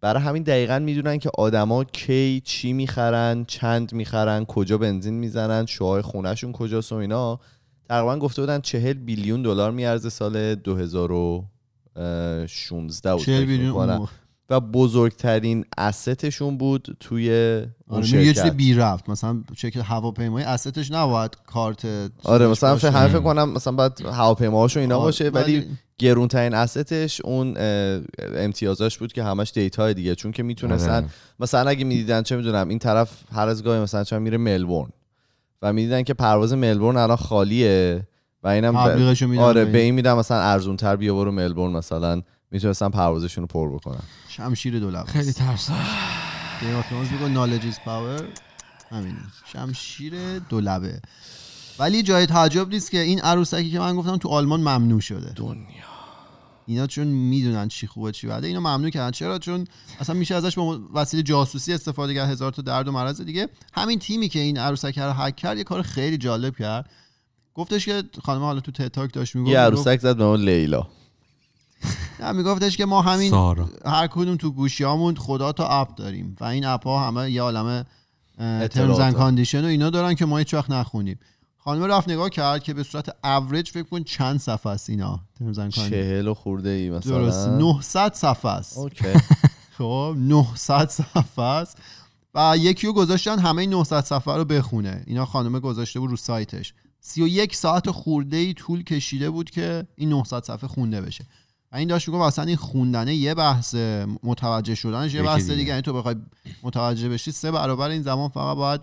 برای 0.00 0.22
همین 0.22 0.42
دقیقا 0.42 0.78
می‌دونن 0.78 1.18
که 1.18 1.30
آدما 1.38 1.84
کی 1.84 2.42
چی 2.44 2.72
می‌خرن 2.72 3.44
چند 3.44 3.92
می‌خرن 3.92 4.44
کجا 4.44 4.78
بنزین 4.78 5.14
می‌زنن 5.14 5.66
شوهای 5.66 6.02
خونهشون 6.02 6.52
کجاست 6.52 6.92
و 6.92 6.94
اینا. 6.94 7.40
تقریبا 7.88 8.18
گفته 8.18 8.42
بودن 8.42 8.60
چهل 8.60 8.92
بیلیون 8.92 9.42
دلار 9.42 9.70
میارزه 9.70 10.08
سال 10.08 10.54
2016 10.54 13.14
بود 13.14 13.24
40 14.48 14.60
فکر 14.60 14.66
بیلیون 14.66 14.84
می‌کنم. 14.84 14.84
اون 14.84 14.84
موقع. 14.84 14.84
و 14.84 14.84
بزرگترین 14.84 15.64
اسستشون 15.78 16.58
بود 16.58 16.96
توی 17.00 17.30
اون 17.88 17.98
آره 17.98 18.04
میگه 18.06 18.18
یه 18.18 18.26
چیزی 18.26 18.34
شرکت 18.34 18.56
بی 18.56 18.74
رفت 18.74 19.08
مثلا 19.08 19.42
شکل 19.56 19.80
هواپیمایی 19.80 20.46
استش 20.46 20.90
نباید 20.90 21.36
کارت 21.46 21.86
آره 22.22 22.48
مثلا. 22.48 22.76
فکر 22.76 23.20
کنم 23.20 23.52
مثلا 23.52 23.72
باید 23.72 23.92
هواپیماهاشو 24.00 24.80
اینا 24.80 24.96
آره، 24.96 25.04
باشه 25.04 25.28
ولی 25.28 25.66
گرونترین 25.98 26.54
استش 26.54 27.20
اون 27.20 27.54
امتیازاش 28.36 28.98
بود 28.98 29.12
که 29.12 29.22
همش 29.22 29.52
دیتا 29.52 29.92
دیگه 29.92 30.14
چون 30.14 30.32
که 30.32 30.42
می‌تونستن 30.42 30.94
آره. 30.94 31.06
مثلا 31.40 31.70
اگه 31.70 31.84
می‌دیدن 31.84 32.22
چه 32.22 32.36
می‌دونم 32.36 32.68
این 32.68 32.78
طرف 32.78 33.10
هر 33.32 33.48
از 33.48 33.62
گاهی 33.62 33.80
مثلا 33.80 34.04
چون 34.04 34.22
میره 34.22 34.38
ملبورن 34.38 34.90
و 35.62 35.72
می‌دیدن 35.72 36.02
که 36.02 36.14
پرواز 36.14 36.52
ملبورن 36.52 36.96
الان 36.96 37.16
خالیه 37.16 38.08
و 38.42 38.48
اینم 38.48 38.74
میدن 39.26 39.42
آره 39.42 39.64
به. 39.64 39.78
این 39.78 39.94
میدم 39.94 40.18
مثلا 40.18 40.40
ارزون 40.40 40.76
تر 40.76 40.96
بیا 40.96 41.14
برو 41.14 41.32
ملبورن 41.32 41.72
مثلا 41.72 42.22
می‌تونستن 42.54 42.88
پروازشون 42.88 43.42
رو 43.42 43.46
پر 43.46 43.74
بکنن 43.74 44.02
شمشیر 44.28 44.78
دو 44.78 44.90
لبه 44.90 45.12
خیلی 45.12 45.32
ترسناک. 45.32 45.86
Game 46.60 46.74
of 46.74 46.88
Thrones 46.88 47.12
میگه 47.12 47.28
knowledge 47.28 47.66
is 47.66 47.80
power. 47.84 48.28
همین 48.90 49.16
شمشیر 49.52 50.38
دو 50.38 50.60
لبه. 50.60 51.00
ولی 51.78 52.02
جای 52.02 52.26
تعجب 52.26 52.68
نیست 52.68 52.90
که 52.90 53.00
این 53.00 53.20
عروسکی 53.20 53.70
که 53.70 53.78
من 53.78 53.96
گفتم 53.96 54.16
تو 54.16 54.28
آلمان 54.28 54.60
ممنوع 54.60 55.00
شده. 55.00 55.32
دنیا. 55.32 55.64
اینا 56.66 56.86
چون 56.86 57.06
می‌دونن 57.06 57.68
چی 57.68 57.86
خوبه 57.86 58.12
چی 58.12 58.26
بده 58.26 58.46
اینو 58.46 58.60
ممنوع 58.60 58.90
کردن. 58.90 59.10
چرا؟ 59.10 59.38
چون 59.38 59.66
اصلا 60.00 60.16
میشه 60.16 60.34
ازش 60.34 60.54
به 60.54 60.62
وسیله 60.94 61.22
جاسوسی 61.22 61.72
استفاده 61.72 62.14
کرد 62.14 62.30
هزار 62.30 62.52
تا 62.52 62.62
درد 62.62 62.88
و 62.88 62.92
مرض 62.92 63.20
دیگه. 63.20 63.48
همین 63.72 63.98
تیمی 63.98 64.28
که 64.28 64.38
این 64.38 64.58
عروسک 64.58 64.98
رو 64.98 65.12
هک 65.12 65.36
کرد 65.36 65.58
یه 65.58 65.64
کار 65.64 65.82
خیلی 65.82 66.18
جالب 66.18 66.56
کرد. 66.56 66.90
گفتش 67.54 67.84
که 67.84 68.02
خانم 68.22 68.42
حالا 68.42 68.60
تو 68.60 68.72
TED 68.72 68.89
Talk 68.89 69.12
داشت 69.12 69.36
می‌گفت 69.36 69.52
یه 69.52 69.58
عروسک 69.58 70.00
زد 70.00 70.16
به 70.16 70.24
اون 70.24 70.40
لیلا. 70.40 70.86
نه 72.20 72.32
میگفتش 72.32 72.76
که 72.76 72.84
ما 72.84 73.02
همین 73.02 73.30
سارا. 73.30 73.68
هر 73.86 74.06
کدوم 74.06 74.36
تو 74.36 74.50
گوشیامون 74.50 75.16
خدا 75.16 75.52
تا 75.52 75.68
app 75.68 75.94
داریم 75.94 76.36
و 76.40 76.44
این 76.44 76.64
app 76.64 76.86
ها 76.86 77.06
همه 77.06 77.30
یه 77.30 77.42
عالمه 77.42 77.84
terms. 78.38 79.14
condition 79.14 79.64
و 79.64 79.66
اینا 79.66 79.90
دارن 79.90 80.14
که 80.14 80.26
ما 80.26 80.38
هیچ 80.38 80.54
وقت 80.54 80.70
نخونیم. 80.70 81.18
خانم 81.58 81.82
رفت 81.82 82.08
نگاه 82.08 82.30
کرد 82.30 82.62
که 82.62 82.74
به 82.74 82.82
صورت 82.82 83.16
اوریج 83.24 83.70
فکر 83.70 83.82
کن 83.82 84.02
چند 84.02 84.40
صفحه 84.40 84.72
است 84.72 84.90
اینا 84.90 85.20
terms 85.38 85.56
condition 85.56 85.90
چهل 85.90 86.28
و 86.28 86.34
خورده 86.34 86.68
ای 86.68 86.90
درست. 86.90 87.06
مثلا 87.08 87.56
900 87.56 88.14
صفحه 88.14 88.50
است. 88.50 88.78
okay. 88.78 89.12
خب 89.78 90.14
900 90.18 90.88
صفحه 90.88 91.44
است. 91.44 91.78
و 92.34 92.54
یکی 92.58 92.86
رو 92.86 92.92
گذاشتن 92.92 93.38
همه 93.38 93.66
900 93.66 94.00
صفحه 94.00 94.36
رو 94.36 94.44
بخونه. 94.44 95.02
اینا 95.06 95.26
خانمه 95.26 95.60
گذاشته 95.60 96.00
بود 96.00 96.10
رو 96.10 96.16
سایتش. 96.16 96.74
31 97.00 97.56
ساعت 97.56 97.90
خورده 97.90 98.36
ای 98.36 98.54
طول 98.54 98.84
کشیده 98.84 99.30
بود 99.30 99.50
که 99.50 99.86
این 99.96 100.08
900 100.08 100.42
صفحه 100.42 100.68
خونده 100.68 101.00
بشه. 101.00 101.24
این 101.74 101.88
داشت 101.88 102.08
می‌گفت 102.08 102.24
اصلا 102.24 102.44
این 102.44 102.56
خوندنه 102.56 103.14
یه 103.14 103.34
بحث 103.34 103.74
متوجه 104.22 104.74
شدنش 104.74 105.14
یه 105.14 105.22
بحث 105.22 105.42
دیگه. 105.42 105.54
دیگه. 105.54 105.68
یعنی 105.68 105.82
تو 105.82 105.92
بخوای 105.92 106.16
متوجه 106.62 107.08
بشی 107.08 107.30
سه 107.32 107.50
برابر 107.50 107.88
این 107.88 108.02
زمان 108.02 108.28
فقط 108.28 108.56
باید 108.56 108.80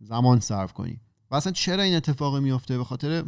زمان 0.00 0.40
صرف 0.40 0.72
کنی. 0.72 1.00
و 1.30 1.34
اصلا 1.34 1.52
چرا 1.52 1.82
این 1.82 1.96
اتفاق 1.96 2.36
میفته 2.36 2.78
به 2.78 2.84
خاطر 2.84 3.24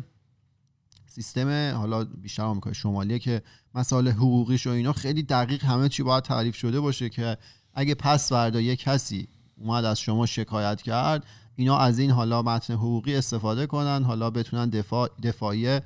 سیستم 1.07 1.75
حالا 1.77 2.05
بیشتر 2.05 2.43
آمریکای 2.43 2.75
شمالیه 2.75 3.19
که 3.19 3.43
مسائل 3.75 4.09
حقوقیش 4.09 4.67
و 4.67 4.71
اینا 4.71 4.93
خیلی 4.93 5.23
دقیق 5.23 5.65
همه 5.65 5.89
چی 5.89 6.03
باید 6.03 6.25
تعریف 6.25 6.57
شده 6.57 6.81
باشه 6.81 7.09
که 7.09 7.39
اگه 7.75 7.95
پس 7.95 8.29
فردا 8.29 8.61
یه 8.61 8.77
کسی 8.77 9.29
اومد 9.57 9.85
از 9.85 10.01
شما 10.01 10.27
شکایت 10.27 10.83
کرد 10.83 11.27
اینا 11.57 11.79
از 11.79 11.99
این 11.99 12.11
حالا 12.11 12.43
متن 12.43 12.75
حقوقی 12.75 13.17
استفاده 13.17 13.67
کنن 13.67 14.05
حالا 14.05 14.31
بتونن 14.31 14.69
دفاع 14.69 15.11
دفاعیه 15.23 15.83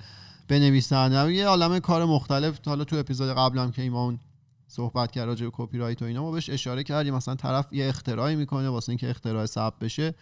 بنویسن 0.48 1.26
و 1.26 1.30
یه 1.30 1.46
عالمه 1.46 1.80
کار 1.80 2.04
مختلف. 2.04 2.58
حالا 2.66 2.84
تو 2.84 2.96
اپیزود 2.96 3.36
قبلم 3.36 3.70
که 3.70 3.82
ایمان 3.82 4.20
صحبت 4.68 5.10
کرد 5.10 5.26
راجع 5.26 5.44
به 5.44 5.52
کپی 5.54 5.78
رایت 5.78 6.02
و 6.02 6.04
اینا 6.04 6.22
ما 6.22 6.30
بهش 6.30 6.50
اشاره 6.50 6.82
کردیم. 6.82 7.14
مثلا 7.14 7.34
طرف 7.34 7.72
یه 7.72 7.88
اختراعی 7.88 8.36
می‌کنه 8.36 8.68
واسه 8.68 8.90
اینکه 8.90 9.10
اختراع 9.10 9.46
ثبت 9.46 9.78
بشه. 9.78 10.14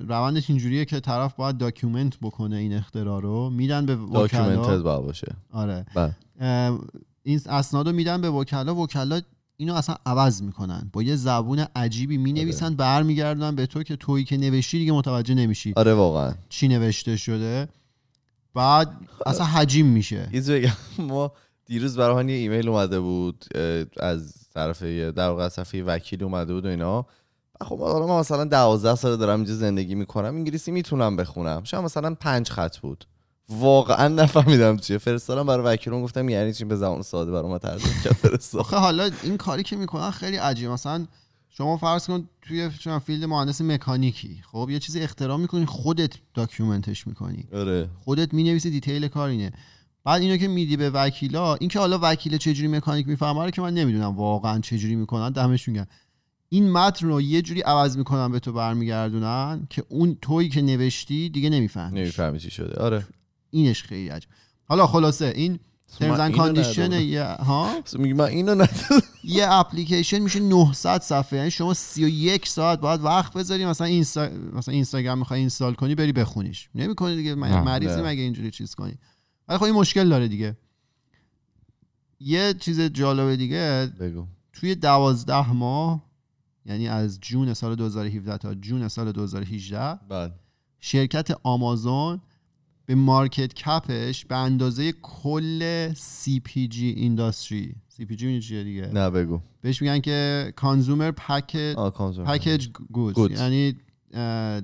روندش 0.00 0.50
اینجوریه 0.50 0.84
که 0.84 1.00
طرف 1.00 1.34
باید 1.34 1.58
document 1.58 2.18
بکنه 2.22 2.56
این 2.56 2.74
اختراع 2.74 3.20
رو. 3.20 3.50
میدن 3.50 3.86
به 3.86 3.98
documented 4.14 4.82
باشه. 4.82 5.36
آره. 5.52 5.86
بله. 5.94 6.14
این 7.22 7.40
اسناد 7.46 7.86
رو 7.86 7.92
میدن 7.92 8.20
به 8.20 8.30
وکلا. 8.30 8.74
وکلا 8.74 9.20
اینو 9.56 9.74
اصلا 9.74 9.96
عوض 10.06 10.42
می‌کنن. 10.42 10.90
با 10.92 11.02
یه 11.02 11.16
زبون 11.16 11.58
عجیبی 11.76 12.16
می‌نویسن 12.16 12.74
برمیگردن 12.74 13.54
به 13.54 13.66
تو 13.66 13.82
که 13.82 13.96
تویی 13.96 14.24
که 14.24 14.36
نوشتی 14.36 14.78
دیگه 14.78 14.92
متوجه 14.92 15.34
نمیشی. 15.34 15.72
آره 15.76 15.94
واقعا. 15.94 16.34
چی 16.48 16.68
نوشته 16.68 17.16
شده. 17.16 17.68
بعد 18.54 18.90
اصلا 19.26 19.46
حجیم 19.46 19.86
میشه. 19.86 20.28
چیز 20.32 20.50
بگم. 20.50 20.70
ما 20.98 21.32
دیروز 21.66 21.96
برای 21.96 22.26
یه 22.26 22.32
ایمیل 22.34 22.68
اومده 22.68 23.00
بود 23.00 23.44
از 24.00 24.34
طرف 24.54 24.82
یه- 24.82 25.10
در 25.12 25.28
واقع 25.28 25.48
صفحه 25.48 25.82
وکیل 25.82 26.24
اومده 26.24 26.54
بود 26.54 26.66
و 26.66 26.68
اینا. 26.68 27.06
خب 27.60 27.78
حالا 27.78 28.06
من 28.06 28.18
مثلا 28.20 28.44
12 28.44 28.94
سال 28.94 29.16
دارم 29.16 29.36
اینجا 29.36 29.54
زندگی 29.54 29.94
می‌کنم 29.94 30.34
انگلیسی 30.34 30.70
می‌تونم 30.70 31.16
بخونم. 31.16 31.64
شاید 31.64 31.84
مثلا 31.84 32.14
پنج 32.14 32.50
خط 32.50 32.76
بود. 32.78 33.04
واقعا 33.48 34.08
نفهمیدم 34.08 34.76
چیه. 34.76 34.98
فرستادم 34.98 35.46
برای 35.46 35.64
وکیلون 35.74 36.02
گفتم 36.02 36.28
یعنی 36.28 36.52
چی؟ 36.52 36.64
به 36.64 36.76
زبان 36.76 37.02
ساده 37.02 37.30
برای 37.32 37.48
ما 37.48 37.58
ترجمه 37.58 37.92
کرد 38.04 38.12
فرستاد. 38.22 38.64
حالا 38.66 39.10
این 39.22 39.36
کاری 39.36 39.62
که 39.62 39.76
می‌کنن 39.76 40.10
خیلی 40.10 40.36
عجیب 40.36 40.70
مثلا 40.70 41.06
شما 41.56 41.76
فرض 41.76 42.06
کن 42.06 42.28
توی 42.42 42.70
چون 42.78 42.98
field 42.98 43.24
مهندس 43.24 43.60
مکانیکی 43.60 44.42
خب 44.52 44.68
یه 44.70 44.78
چیزی 44.78 45.00
اختراع 45.00 45.36
می‌کنی 45.36 45.66
خودت 45.66 46.14
document 46.34 46.92
ش 46.92 47.06
می‌کنی. 47.06 47.44
آره. 47.52 47.88
خودت 48.00 48.34
می‌نویسی 48.34 48.70
detail 48.70 49.08
کار 49.08 49.28
اینه. 49.28 49.52
بعد 50.04 50.22
اینو 50.22 50.36
که 50.36 50.48
میدی 50.48 50.76
به 50.76 50.90
وکیلا 50.90 51.54
این 51.54 51.70
که 51.70 51.78
حالا 51.78 51.98
وکیل 52.02 52.36
چجوری 52.36 52.68
مکانیک 52.68 53.08
می‌فهمه 53.08 53.44
رو 53.44 53.50
که 53.50 53.62
من 53.62 53.74
نمی‌دونم 53.74 54.16
واقعا 54.16 54.58
چجوری 54.58 54.96
می‌کنن 54.96 55.30
دمشون 55.30 55.74
گرم 55.74 55.86
این 56.48 56.72
متن 56.72 57.06
رو 57.06 57.20
یه 57.20 57.42
جوری 57.42 57.60
عوض 57.60 57.96
می‌کنن 57.96 58.32
به 58.32 58.40
تو 58.40 58.52
برمیگردونن 58.52 59.66
که 59.70 59.84
اون 59.88 60.18
تویی 60.22 60.48
که 60.48 60.62
نوشتی 60.62 61.28
دیگه 61.28 61.50
نمی‌فهمی 61.50 62.00
نمی‌فهمی 62.00 62.40
چی 62.40 62.50
شده. 62.50 62.80
آره. 62.80 63.06
اینش 63.50 63.82
خیلی 63.82 64.08
عجیب. 64.08 64.30
حالا 64.64 64.86
خلاصه 64.86 65.32
این 65.36 65.58
terms 65.98 66.20
and 66.20 66.36
condition 66.36 66.92
ها؟ 67.40 67.74
میگی 67.98 68.12
من 68.12 68.24
اینو 68.24 68.66
یه 69.24 69.52
اپلیکیشن 69.52 70.18
میشه 70.18 70.40
900 70.40 71.00
صفحه 71.00 71.38
یعنی 71.38 71.50
شما 71.50 71.74
31 71.74 72.48
ساعت 72.48 72.80
باید 72.80 73.00
وقت 73.00 73.32
بذاری 73.32 73.66
مثلا 73.66 73.86
اینستا... 73.86 74.28
مثلا 74.52 74.74
اینستاگرام 74.74 75.18
می‌خوای 75.18 75.40
install 75.40 75.74
کنی 75.74 75.94
بری 75.94 76.12
بخونیش. 76.12 76.68
نمی‌کنی 76.74 77.16
دیگه 77.16 77.34
م- 77.34 77.44
نه، 77.44 77.60
مریضی. 77.62 78.02
مگه 78.02 78.22
اینجوری 78.22 78.50
چیز 78.50 78.74
کنی؟ 78.74 78.98
ولی 79.48 79.58
خب 79.58 79.64
این 79.64 79.74
مشکل 79.74 80.08
داره 80.08 80.28
دیگه. 80.28 80.56
یه 82.20 82.54
چیز 82.60 82.80
جالب 82.80 83.34
دیگه 83.34 83.92
بگو. 84.00 84.26
توی 84.52 84.74
دوازده 84.74 85.52
ماه 85.52 86.02
یعنی 86.66 86.88
از 86.88 87.20
جون 87.20 87.54
سال 87.54 87.74
2017 87.74 88.38
تا 88.38 88.54
جون 88.54 88.88
سال 88.88 89.12
2018 89.12 89.98
بعد. 90.08 90.40
شرکت 90.80 91.28
آمازون 91.42 92.20
به 92.86 92.94
market 92.94 93.54
cap 93.54 93.96
ش 93.96 94.24
به 94.24 94.36
اندازه 94.36 94.92
کل 94.92 95.92
CPG 95.92 96.76
industry. 96.78 97.74
CPG 97.96 98.10
می‌دونی 98.10 98.40
چیه 98.40 98.64
دیگه؟ 98.64 98.90
نه 98.92 99.10
بگو. 99.10 99.40
بهش 99.60 99.82
میگن 99.82 100.00
که 100.00 100.52
consumer 100.56 101.10
package 101.10 101.76
package 102.26 102.68
goods. 102.92 103.40
یعنی 103.40 103.74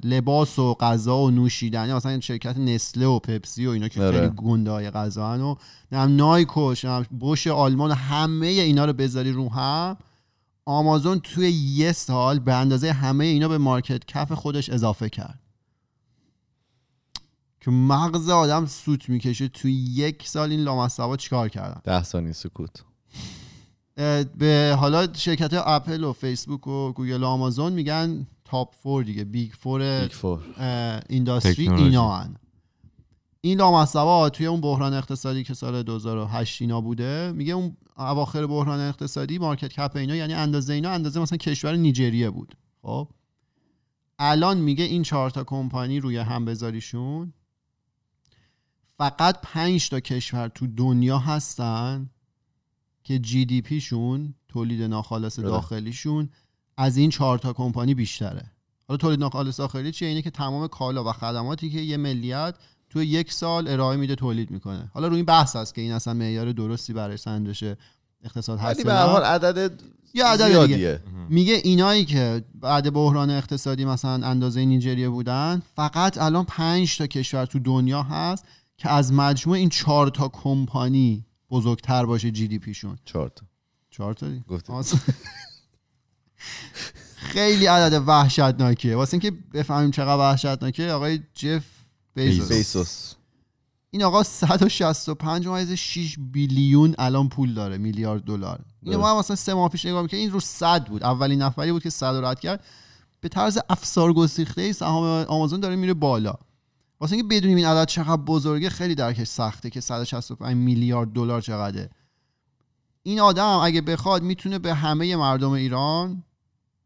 لباس 0.05 0.59
و 0.59 0.75
غذا 0.75 1.19
و 1.19 1.31
نوشیدنی 1.31 1.93
مثلا 1.93 2.21
شرکت 2.21 2.59
نسله 2.59 3.07
و 3.07 3.19
پپسی 3.19 3.67
و 3.67 3.71
اینا 3.71 3.89
که 3.89 4.03
آره. 4.03 4.21
خیلی 4.21 4.33
گنده 4.37 4.71
های 4.71 4.91
غذا 4.91 5.33
هن 5.33 5.41
و 5.41 5.55
نم 5.93 6.17
نایکوش 6.17 6.85
نم 6.85 7.07
بوش 7.21 7.47
آلمان 7.47 7.91
و 7.91 7.95
همه 7.95 8.47
اینا 8.47 8.85
رو 8.85 8.93
بذاری 8.93 9.33
رو 9.33 9.49
هم. 9.49 9.97
آمازون 10.65 11.21
توی 11.21 11.51
یه 11.51 11.93
سال 11.93 12.39
به 12.39 12.55
اندازه 12.55 12.93
همه 12.93 13.25
اینا 13.25 13.49
به 13.49 13.59
market 13.59 14.05
cap 14.05 14.35
خودش 14.35 14.71
اضافه 14.71 15.09
کرد. 15.09 15.39
که 17.61 17.71
مغز 17.71 18.29
آدم 18.29 18.67
سوت 18.67 19.09
می‌کشه. 19.09 19.49
توی 19.49 19.73
یک 19.73 20.29
سال 20.29 20.51
این 20.51 20.61
لامصبا 20.61 21.17
چیکار 21.17 21.49
کردن 21.49 21.81
ده 21.85 22.03
ثانیه 22.03 22.33
سکوت. 22.33 22.85
به 24.39 24.77
حالا 24.81 25.13
شرکت 25.13 25.51
اپل 25.55 26.05
و 26.05 26.13
فیسبوک 26.13 26.67
و 26.67 26.93
گوگل 26.93 27.23
و 27.23 27.27
آمازون 27.27 27.73
میگن 27.73 28.27
top 28.45 28.75
four 28.75 29.05
دیگه. 29.05 29.25
big 29.25 29.53
four 29.53 30.01
big 30.01 30.13
four. 30.13 30.41
اه، 30.59 31.01
industry. 31.09 31.69
اینا 31.69 32.17
هن. 32.17 32.37
این 33.41 33.59
لامصبا 33.59 34.29
توی 34.31 34.47
اون 34.47 34.61
بحران 34.61 34.95
اقتصادی 34.95 35.45
که 35.45 35.55
سال 35.55 35.83
2008 35.83 36.63
اینا 36.63 36.81
بوده 36.81 37.33
میگه 37.33 37.53
اون 37.53 37.77
اواخر 37.99 38.47
بحران 38.47 38.81
اقتصادی 38.81 39.39
market 39.39 39.69
cap 39.69 39.97
اینا 39.97 40.17
یعنی 40.17 40.35
اندازه 40.35 40.73
اینا 40.73 40.91
اندازه 40.91 41.21
مثلا 41.21 41.39
کشور 41.39 41.77
نیجریه 41.77 42.31
بود. 42.31 42.57
خب؟ 42.83 43.09
الان 44.19 44.59
میگه 44.59 44.85
این 44.85 45.03
چهار 45.03 45.31
تا 45.31 45.45
کمپانی 45.45 46.01
روی 46.01 46.17
هم 46.17 46.45
بذاریشون. 46.45 47.33
فقط 49.01 49.39
پنج 49.43 49.89
تا 49.89 50.01
کشور 50.01 50.49
تو 50.49 50.67
دنیا 50.67 51.19
هستن 51.19 52.11
که 53.05 53.19
جی 53.19 53.45
دی 53.45 53.63
پیشون 53.63 54.35
تولید 54.49 54.83
ناخالص 54.83 55.39
بله. 55.39 55.49
داخلیشون 55.49 56.29
از 56.77 56.97
این 56.97 57.11
چهار 57.11 57.39
تا 57.39 57.53
کمپانی 57.53 57.95
بیشتره. 57.95 58.51
حالا 58.89 58.97
تولید 58.97 59.21
ناخالص 59.21 59.61
داخلی 59.61 59.93
چیه؟ 59.93 60.09
اینه 60.09 60.23
که 60.23 60.31
تمام 60.31 60.67
کالا 60.67 61.05
و 61.05 61.13
خدماتی 61.13 61.71
که 61.71 61.81
یه 61.81 61.97
ملیت 61.97 62.55
تو 62.91 63.03
یک 63.03 63.33
سال 63.33 63.69
ارائه 63.69 63.97
میده 63.97 64.15
تولید 64.15 64.51
می‌کنه. 64.51 64.91
حالا 64.95 65.07
روی 65.07 65.17
این 65.17 65.25
بحث 65.25 65.57
هست 65.57 65.75
که 65.75 65.81
این 65.81 65.93
اصلا 65.93 66.15
معیار 66.15 66.53
درستی 66.53 66.93
برای 66.93 67.17
سنجش 67.17 67.65
اقتصاد 68.25 68.59
هست 68.59 68.77
ولی 68.77 68.85
به 68.85 68.95
هر 68.95 69.23
عدد 69.23 69.83
یه 70.15 70.25
عدد 70.25 70.67
دیگه. 70.67 71.01
میگه 71.29 71.55
اینایی 71.55 72.05
که 72.05 72.45
بعد 72.55 72.93
بحران 72.93 73.31
اقتصادی 73.31 73.85
مثلا 73.85 74.27
اندازه 74.27 74.65
نیجریه 74.65 75.09
بودن 75.09 75.63
فقط 75.77 76.19
الان 76.19 76.45
پنج 76.45 76.99
تا 76.99 77.07
کشور 77.07 77.47
تو 77.47 77.59
دنیا 77.59 78.03
هست 78.03 78.45
که 78.81 78.91
از 78.91 79.13
مجموع 79.13 79.57
این 79.57 79.69
چهار 79.69 80.09
تا 80.09 80.29
کمپانی 80.29 81.25
بزرگتر 81.51 82.07
باشه 82.07 82.31
جی 82.31 82.49
دی 82.49 82.59
پیشون. 82.59 82.99
چهار 83.05 83.29
تا. 83.29 83.47
چهار 83.91 84.15
تا 84.15 84.27
خیلی 87.17 87.67
عدد 87.67 88.03
وحشتناکیه. 88.07 88.97
واسه 88.97 89.15
اینکه 89.15 89.31
بفهمیم 89.31 89.91
چقدر 89.91 90.21
وحشتناکه 90.21 90.91
آقای 90.91 91.21
جف 91.35 91.65
بیزوس. 92.15 92.53
بیزوس. 92.53 93.15
این 93.91 94.03
آقا 94.03 94.23
165 94.23 95.47
ممیز 95.47 95.73
6 95.73 96.17
بیلیون 96.19 96.95
الان 96.99 97.29
پول 97.29 97.55
داره 97.55 97.79
میلیارد 97.79 98.23
دلار. 98.23 98.65
اینو 98.83 98.99
ما 98.99 99.11
هم 99.11 99.19
مثلا 99.19 99.37
سه 99.37 99.55
ماه 99.55 99.69
پیش 99.69 99.87
نگاه 99.87 100.03
می‌کردیم 100.03 100.25
این 100.25 100.33
رو 100.33 100.41
100 100.41 100.87
بود. 100.87 101.03
اولین 101.03 101.43
نفری 101.43 101.73
بود 101.73 101.83
که 101.83 101.91
100 101.91 102.15
رو 102.15 102.25
رد 102.25 102.41
کرد. 102.41 102.65
به 103.21 103.29
طرز 103.29 103.59
افسار 103.69 104.13
گسیخته 104.13 104.73
سهام 104.73 105.05
آمازون 105.29 105.61
داره 105.61 105.77
میره 105.77 105.95
بالا. 105.95 106.35
واسه 107.01 107.17
اینکه 107.17 107.37
بدونیم 107.37 107.57
این 107.57 107.67
عدد 107.67 107.89
چقدر 107.89 108.23
بزرگه 108.23 108.71
خیلی 108.71 108.95
درکش 108.95 109.27
سخته 109.27 109.71
که 109.71 109.81
165 109.81 110.57
میلیارد 110.57 111.13
دلار 111.13 111.41
چقدره. 111.41 111.91
این 113.03 113.21
آدم 113.21 113.47
اگه 113.47 113.81
بخواد 113.81 114.23
می‌تونه 114.23 114.59
به 114.59 114.75
همه 114.75 115.17
مردم 115.17 115.51
ایران 115.51 116.23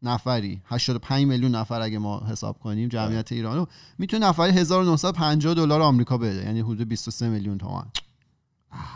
نفری 0.01 0.61
85 0.65 1.25
میلیون 1.25 1.55
نفر 1.55 1.81
اگه 1.81 1.99
ما 1.99 2.23
حساب 2.29 2.59
کنیم 2.59 2.89
جمعیت 2.89 3.31
ایرانو 3.31 3.65
می‌تونه 3.97 4.25
نفری 4.25 4.51
1950 4.51 5.53
دلار 5.53 5.81
آمریکا 5.81 6.17
بده 6.17 6.43
یعنی 6.45 6.59
حدود 6.59 6.87
23 6.87 7.29
میلیون 7.29 7.57
تومان. 7.57 7.91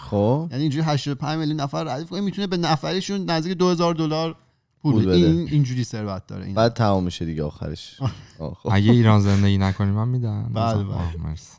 خب. 0.10 0.48
یعنی 0.52 0.62
اینجوری 0.62 0.86
85 0.86 1.40
میلیون 1.40 1.60
نفر 1.60 1.84
ردیف 1.84 2.10
کنیم 2.10 2.24
می‌تونه 2.24 2.48
به 2.48 2.58
نفریشون 2.58 3.30
نزدیک 3.30 3.58
2000 3.58 3.94
دلار 3.96 4.36
پول 4.82 5.06
بده. 5.06 5.12
این 5.12 5.50
اینجوری 5.50 5.84
ثروت 5.84 6.28
داره 6.28 6.46
این. 6.46 6.56
بعد 6.56 6.74
تمام 6.74 7.04
میشه 7.04 7.26
دیگه 7.26 7.44
آخرش. 7.44 8.00
خب. 8.38 8.70
اگه 8.72 8.92
ایران 8.92 9.22
زندگی 9.22 9.58
نکنی 9.58 9.92
من 9.92 10.08
میدم. 10.08 10.52
بله، 10.54 10.84
بله. 10.84 11.18
مرسی. 11.18 11.58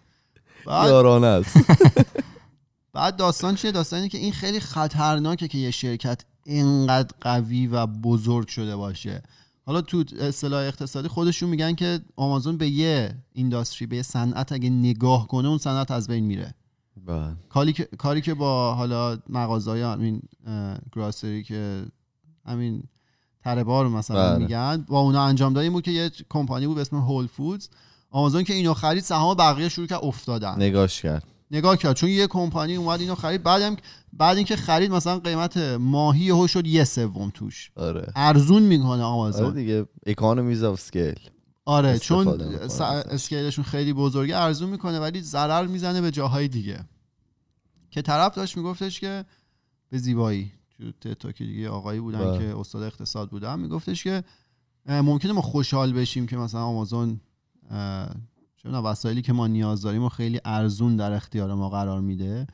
بعد, 0.66 0.88
یارانه 0.88 1.26
است. 1.26 1.56
بعد 2.92 3.16
داستان 3.16 3.54
چیه؟ 3.54 3.72
داستان 3.72 3.96
اینه 3.96 4.08
که 4.08 4.18
این 4.18 4.32
خیلی 4.32 4.60
خطرناکه 4.60 5.48
که 5.48 5.58
یه 5.58 5.70
شرکت 5.70 6.24
اینقدر 6.46 7.14
قوی 7.20 7.66
و 7.66 7.86
بزرگ 7.86 8.48
شده 8.48 8.76
باشه. 8.76 9.22
حالا 9.66 9.80
تو 9.80 10.04
اصطلاح 10.20 10.66
اقتصادی 10.66 11.08
خودشون 11.08 11.48
میگن 11.48 11.74
که 11.74 12.00
آمازون 12.16 12.56
به 12.56 12.68
یه 12.68 13.14
industry 13.32 13.86
به 13.86 13.96
یه 13.96 14.02
صنعت 14.02 14.52
اگه 14.52 14.70
نگاه 14.70 15.28
کنه 15.28 15.48
اون 15.48 15.58
صنعت 15.58 15.90
از 15.90 16.08
بین 16.08 16.24
میره. 16.24 16.54
بله. 17.06 17.36
کاری 17.48 17.72
که 17.72 17.88
کاری 17.98 18.20
که 18.20 18.34
با 18.34 18.74
حالا 18.74 19.18
مغازه‌های 19.28 19.82
همین 19.82 20.22
grocery 20.92 21.42
که 21.42 21.84
همین 22.46 22.82
تره 23.44 23.64
بار 23.64 23.88
مثلا 23.88 24.30
بله. 24.30 24.38
میگن. 24.38 24.84
با 24.88 25.00
اونا 25.00 25.24
انجام 25.24 25.52
دادیم 25.52 25.72
بود 25.72 25.84
که 25.84 25.90
یه 25.90 26.10
کمپانی 26.30 26.66
بود 26.66 26.74
به 26.74 26.80
اسم 26.80 26.96
Whole 26.96 27.26
Foods 27.26 27.68
آمازون 28.10 28.44
که 28.44 28.54
اینو 28.54 28.74
خرید 28.74 29.02
سهام 29.02 29.34
بقیه 29.34 29.68
شروع 29.68 29.86
کرد 29.86 30.00
افتادن. 30.02 30.62
نگاش 30.62 31.02
کرد. 31.02 31.24
نگاه 31.50 31.76
کرد. 31.76 31.96
چون 31.96 32.08
یه 32.08 32.26
کمپانی 32.26 32.76
اومد 32.76 33.00
اینو 33.00 33.14
خرید. 33.14 33.42
بعدم 33.42 33.76
بعد 34.12 34.36
اینکه 34.36 34.56
خرید 34.56 34.90
مثلا 34.90 35.18
قیمت 35.18 35.56
ماهی 35.80 36.30
هو 36.30 36.46
شد 36.46 36.66
یه 36.66 36.84
سوم 36.84 37.30
توش. 37.34 37.70
آره. 37.76 38.12
ارزون 38.16 38.62
می‌کنه 38.62 38.88
آره 38.90 39.02
آمازون 39.02 39.54
دیگه. 39.54 39.86
economies 40.06 40.62
of 40.62 40.80
scale 40.80 41.20
آره 41.64 41.98
چون 41.98 42.68
س-. 42.68 42.80
اسکیلشون 42.80 43.64
خیلی 43.64 43.92
بزرگه 43.92 44.36
ارزون 44.36 44.70
می‌کنه 44.70 45.00
ولی 45.00 45.20
ضرر 45.20 45.66
می‌زنه 45.66 46.00
به 46.00 46.10
جاهای 46.10 46.48
دیگه. 46.48 46.80
که 47.90 48.02
طرف 48.02 48.34
داشت 48.34 48.56
میگفتش 48.56 49.00
که 49.00 49.24
به 49.90 49.98
زیبایی. 49.98 50.52
تو 50.80 50.92
تتا 50.92 51.32
که 51.32 51.44
دیگه 51.44 51.68
آقایی 51.68 52.00
بودن 52.00 52.18
بله. 52.18 52.38
که 52.38 52.58
استاد 52.58 52.82
اقتصاد 52.82 53.30
بودن 53.30 53.60
میگفتش 53.60 54.04
که 54.04 54.24
ممکنه 54.86 55.32
ما 55.32 55.40
خوشحال 55.40 55.92
بشیم 55.92 56.26
که 56.26 56.36
مثلا 56.36 56.64
آمازون 56.64 57.20
می‌دونم 58.64 58.84
وسایلی 58.84 59.22
که 59.22 59.32
ما 59.32 59.46
نیاز 59.46 59.82
داریم 59.82 60.04
و 60.04 60.08
خیلی 60.08 60.40
ارزون 60.44 60.96
در 60.96 61.12
اختیار 61.12 61.54
ما 61.54 61.68
قرار 61.68 62.00
میده. 62.00 62.46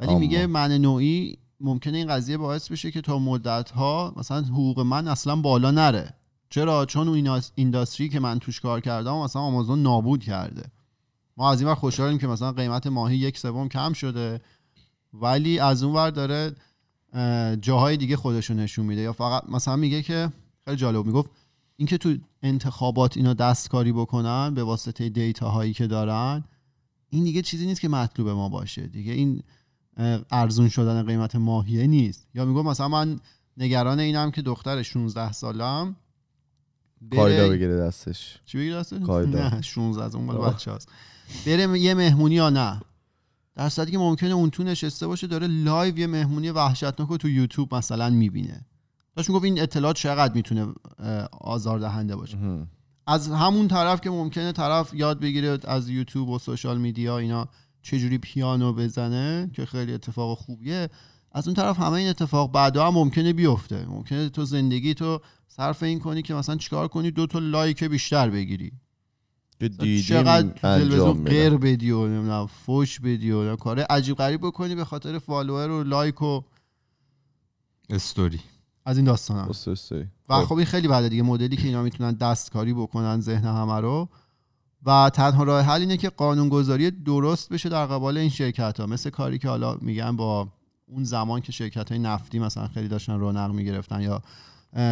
ولی. 0.00 0.14
میگه 0.14 0.46
من 0.46 0.72
نوعی 0.72 1.38
ممکنه 1.60 1.98
این 1.98 2.08
قضیه 2.08 2.36
باعث 2.36 2.70
بشه 2.70 2.90
که 2.90 3.00
تا 3.00 3.18
مدت 3.18 3.70
ها 3.70 4.14
مثلا 4.16 4.42
حقوق 4.42 4.80
من 4.80 5.08
اصلا 5.08 5.36
بالا 5.36 5.70
نره. 5.70 6.14
چرا؟ 6.50 6.86
چون 6.86 7.08
اون 7.08 7.40
اینداستری 7.54 8.08
که 8.08 8.20
من 8.20 8.38
توش 8.38 8.60
کار 8.60 8.80
کردم 8.80 9.16
مثلا 9.16 9.42
آمازون 9.42 9.82
نابود 9.82 10.22
کرده. 10.22 10.70
ما 11.36 11.50
از 11.50 11.60
این 11.60 11.68
ور 11.68 11.74
خوشحالیم 11.74 12.18
که 12.18 12.26
مثلا 12.26 12.52
قیمت 12.52 12.86
ماهی 12.86 13.16
یک 13.16 13.38
سوم 13.38 13.68
کم 13.68 13.92
شده. 13.92 14.40
ولی 15.12 15.58
از 15.58 15.82
اون 15.82 15.94
ور 15.94 16.10
داره 16.10 16.54
جاهای 17.60 17.96
دیگه 17.96 18.16
خودشون 18.16 18.60
نشون 18.60 18.86
میده 18.86 19.00
یا 19.00 19.12
فقط 19.12 19.42
مثلا 19.48 19.76
میگه 19.76 20.02
که 20.02 20.32
خیلی 20.64 20.76
جالب 20.76 21.06
می‌گفت 21.06 21.30
اینکه 21.76 21.98
تو 21.98 22.16
انتخابات 22.42 23.16
اینا 23.16 23.34
دستکاری 23.34 23.92
بکنن 23.92 24.54
به 24.54 24.64
واسطه 24.64 25.08
دیتا 25.08 25.48
هایی 25.48 25.72
که 25.72 25.86
دارن 25.86 26.44
این 27.10 27.24
دیگه 27.24 27.42
چیزی 27.42 27.66
نیست 27.66 27.80
که 27.80 27.88
مطلوب 27.88 28.28
ما 28.28 28.48
باشه 28.48 28.86
دیگه 28.86 29.12
این 29.12 29.42
ارزون 30.30 30.68
شدن 30.68 31.02
قیمت 31.02 31.36
ماهیه 31.36 31.86
نیست 31.86 32.28
یا 32.34 32.44
می‌گفت 32.44 32.66
مثلا 32.66 32.88
من 32.88 33.20
نگران 33.56 34.00
اینم 34.00 34.30
که 34.30 34.42
دختر 34.42 34.82
16 34.82 35.32
سالم 35.32 35.96
کایدا 37.16 37.48
بگیره 37.48 37.76
دستش 37.76 38.38
چی 38.46 38.58
بگیر 38.58 38.78
دسته؟ 38.78 38.98
قاعده. 38.98 39.54
نه 39.54 39.62
16 39.62 40.04
از 40.04 40.14
اون. 40.14 40.26
بچه 40.26 40.72
هست 40.72 40.88
بره 41.46 41.80
یه 41.80 41.94
مهمونی 41.94 42.34
یا 42.34 42.50
نه 42.50 42.80
در 43.56 43.68
صورتی 43.68 43.90
که 43.90 43.98
ممکنه 43.98 44.30
اون 44.30 44.50
تو 44.50 44.62
نشسته 44.62 45.06
باشه 45.06 45.26
داره 45.26 45.46
لایو 45.46 45.98
یه 45.98 46.06
مهمونی 46.06 46.50
وحشتناک 46.50 47.08
رو 47.08 47.16
تو 47.16 47.28
یوتیوب 47.28 47.74
مثلا 47.74 48.10
می‌بینه. 48.10 48.66
داشت 49.16 49.28
می‌گفت 49.28 49.44
این 49.44 49.60
اطلاعات 49.60 49.96
چقدر 49.96 50.34
می‌تونه 50.34 50.66
آزاردهنده 51.40 52.16
باشه. 52.16 52.36
مهم. 52.36 52.68
از 53.06 53.28
همون 53.28 53.68
طرف 53.68 54.00
که 54.00 54.10
ممکنه 54.10 54.52
طرف 54.52 54.94
یاد 54.94 55.20
بگیره 55.20 55.58
از 55.64 55.88
یوتیوب 55.88 56.28
و 56.28 56.38
سوشال 56.38 56.78
میدیا 56.78 57.18
اینا 57.18 57.48
چجوری 57.82 58.18
پیانو 58.18 58.72
بزنه 58.72 59.50
که 59.54 59.66
خیلی 59.66 59.92
اتفاق 59.92 60.38
خوبیه 60.38 60.88
از 61.32 61.48
اون 61.48 61.54
طرف 61.54 61.80
همه 61.80 61.92
این 61.92 62.08
اتفاق 62.08 62.52
بعدا 62.52 62.86
هم 62.86 62.94
ممکنه 62.94 63.32
بیفته. 63.32 63.86
ممکنه 63.86 64.28
تو 64.28 64.44
زندگی 64.44 64.94
تو 64.94 65.20
صرف 65.48 65.82
این 65.82 66.00
کنی 66.00 66.22
که 66.22 66.34
مثلا 66.34 66.56
چیکار 66.56 66.88
کنی؟ 66.88 67.10
دو 67.10 67.26
تا 67.26 67.38
لایک 67.38 67.84
بیشتر 67.84 68.30
بگیری. 68.30 68.72
که 69.60 69.68
دیدیم 69.68 70.02
چقدر 70.02 70.48
تلویزیون. 70.48 71.24
غیر 71.24 71.56
بدی 71.56 71.90
و 71.90 72.06
نمی‌دونم 72.06 72.46
فوش 72.46 73.00
بدی 73.00 73.30
و 73.30 73.56
کار 73.56 73.80
عجیب 73.80 74.16
غریب 74.16 74.40
بکنی 74.46 74.74
به 74.74 74.84
خاطر 74.84 75.18
follower 75.18 75.70
و 75.70 75.84
لایک 75.84 76.22
و 76.22 76.40
استوری. 77.90 78.40
از 78.84 78.96
این 78.96 79.06
داستان 79.06 79.46
درست. 79.46 79.92
و 80.28 80.44
خب. 80.44 80.54
این 80.54 80.66
خیلی 80.66 80.88
بده 80.88 81.08
دیگه. 81.08 81.22
مدلی 81.22 81.56
که 81.56 81.66
اینا 81.66 81.82
می‌تونن 81.82 82.12
دستکاری 82.12 82.74
بکنن 82.74 83.20
ذهن 83.20 83.44
همه 83.44 83.80
رو. 83.80 84.08
و 84.86 85.10
تنها 85.14 85.42
راه 85.42 85.64
حل 85.64 85.80
اینه 85.80 85.96
که 85.96 86.08
قانونگذاری 86.08 86.90
درست 86.90 87.48
بشه 87.52 87.68
در 87.68 87.86
قبال 87.86 88.18
این 88.18 88.30
شرکت 88.30 88.80
ها 88.80 88.86
مثل 88.86 89.10
کاری 89.10 89.38
که 89.38 89.48
حالا 89.48 89.78
میگن 89.80 90.16
با 90.16 90.48
اون 90.86 91.04
زمان 91.04 91.40
که 91.40 91.52
شرکت 91.52 91.90
های 91.90 91.98
نفتی 91.98 92.38
مثلا 92.38 92.68
خیلی 92.68 92.88
داشتن 92.88 93.18
رونق 93.18 93.50
می‌گرفتن 93.50 94.00
یا 94.00 94.22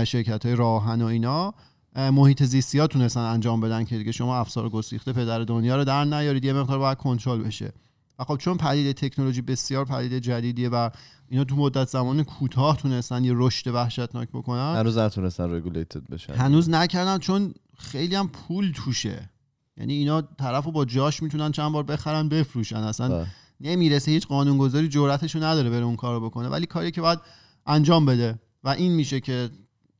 شرکت 0.04 0.46
های 0.46 0.56
راهن 0.56 1.02
و 1.02 1.06
اینا 1.06 1.54
محیط 1.96 2.42
زیستی 2.42 2.78
ها 2.78 2.86
تونستن 2.86 3.20
انجام 3.20 3.60
بدن 3.60 3.84
که 3.84 3.98
دیگه 3.98 4.12
شما 4.12 4.38
افسار 4.38 4.68
گسیخته 4.68 5.12
پدر 5.12 5.38
دنیا 5.38 5.76
رو 5.76 5.84
در 5.84 6.04
نیارید 6.04 6.44
یه 6.44 6.52
مقدار 6.52 6.78
باید 6.78 6.98
کنترل 6.98 7.42
بشه. 7.42 7.72
و 8.18 8.24
خب 8.24 8.36
چون 8.36 8.56
پدیده 8.56 8.92
تکنولوژی 8.92 9.42
بسیار 9.42 9.84
پدیده 9.84 10.20
جدیدیه 10.20 10.68
و 10.68 10.90
اینا 11.28 11.44
تو 11.44 11.56
مدت 11.56 11.88
زمان 11.88 12.22
کوتاه 12.22 12.76
تونستن 12.76 13.24
یه 13.24 13.32
رشد 13.36 13.74
وحشتناک 13.74 14.28
بکنن 14.28 14.76
هنوز 14.76 14.98
نتونستن 14.98 15.54
رگولیتد 15.54 16.06
بشن. 16.06 16.34
هنوز 16.34 16.70
نکردن 16.70 17.18
چون 17.18 17.54
خیلی 17.78 18.14
هم 18.14 18.28
پول 18.28 18.72
توشه. 18.74 19.30
یعنی 19.76 19.92
اینا 19.94 20.22
طرف 20.22 20.64
رو 20.64 20.72
با 20.72 20.84
جاش 20.84 21.22
می‌تونن 21.22 21.52
چند 21.52 21.72
بار 21.72 21.82
بخرن 21.82 22.28
بفروشن. 22.28 22.76
اصلا 22.76 23.08
بله. 23.08 23.26
نمی‌رسه 23.60 24.10
هیچ 24.10 24.26
قانونگذاری 24.26 24.88
جرأتشو 24.88 25.38
نداره 25.38 25.70
بره 25.70 25.84
اون 25.84 25.96
کارو 25.96 26.20
بکنه. 26.20 26.48
ولی 26.48 26.66
کاری 26.66 26.90
که 26.90 27.00
باید 27.00 27.18
انجام 27.66 28.06
بده 28.06 28.38
و 28.64 28.68
این 28.68 28.92
میشه 28.92 29.20
که 29.20 29.50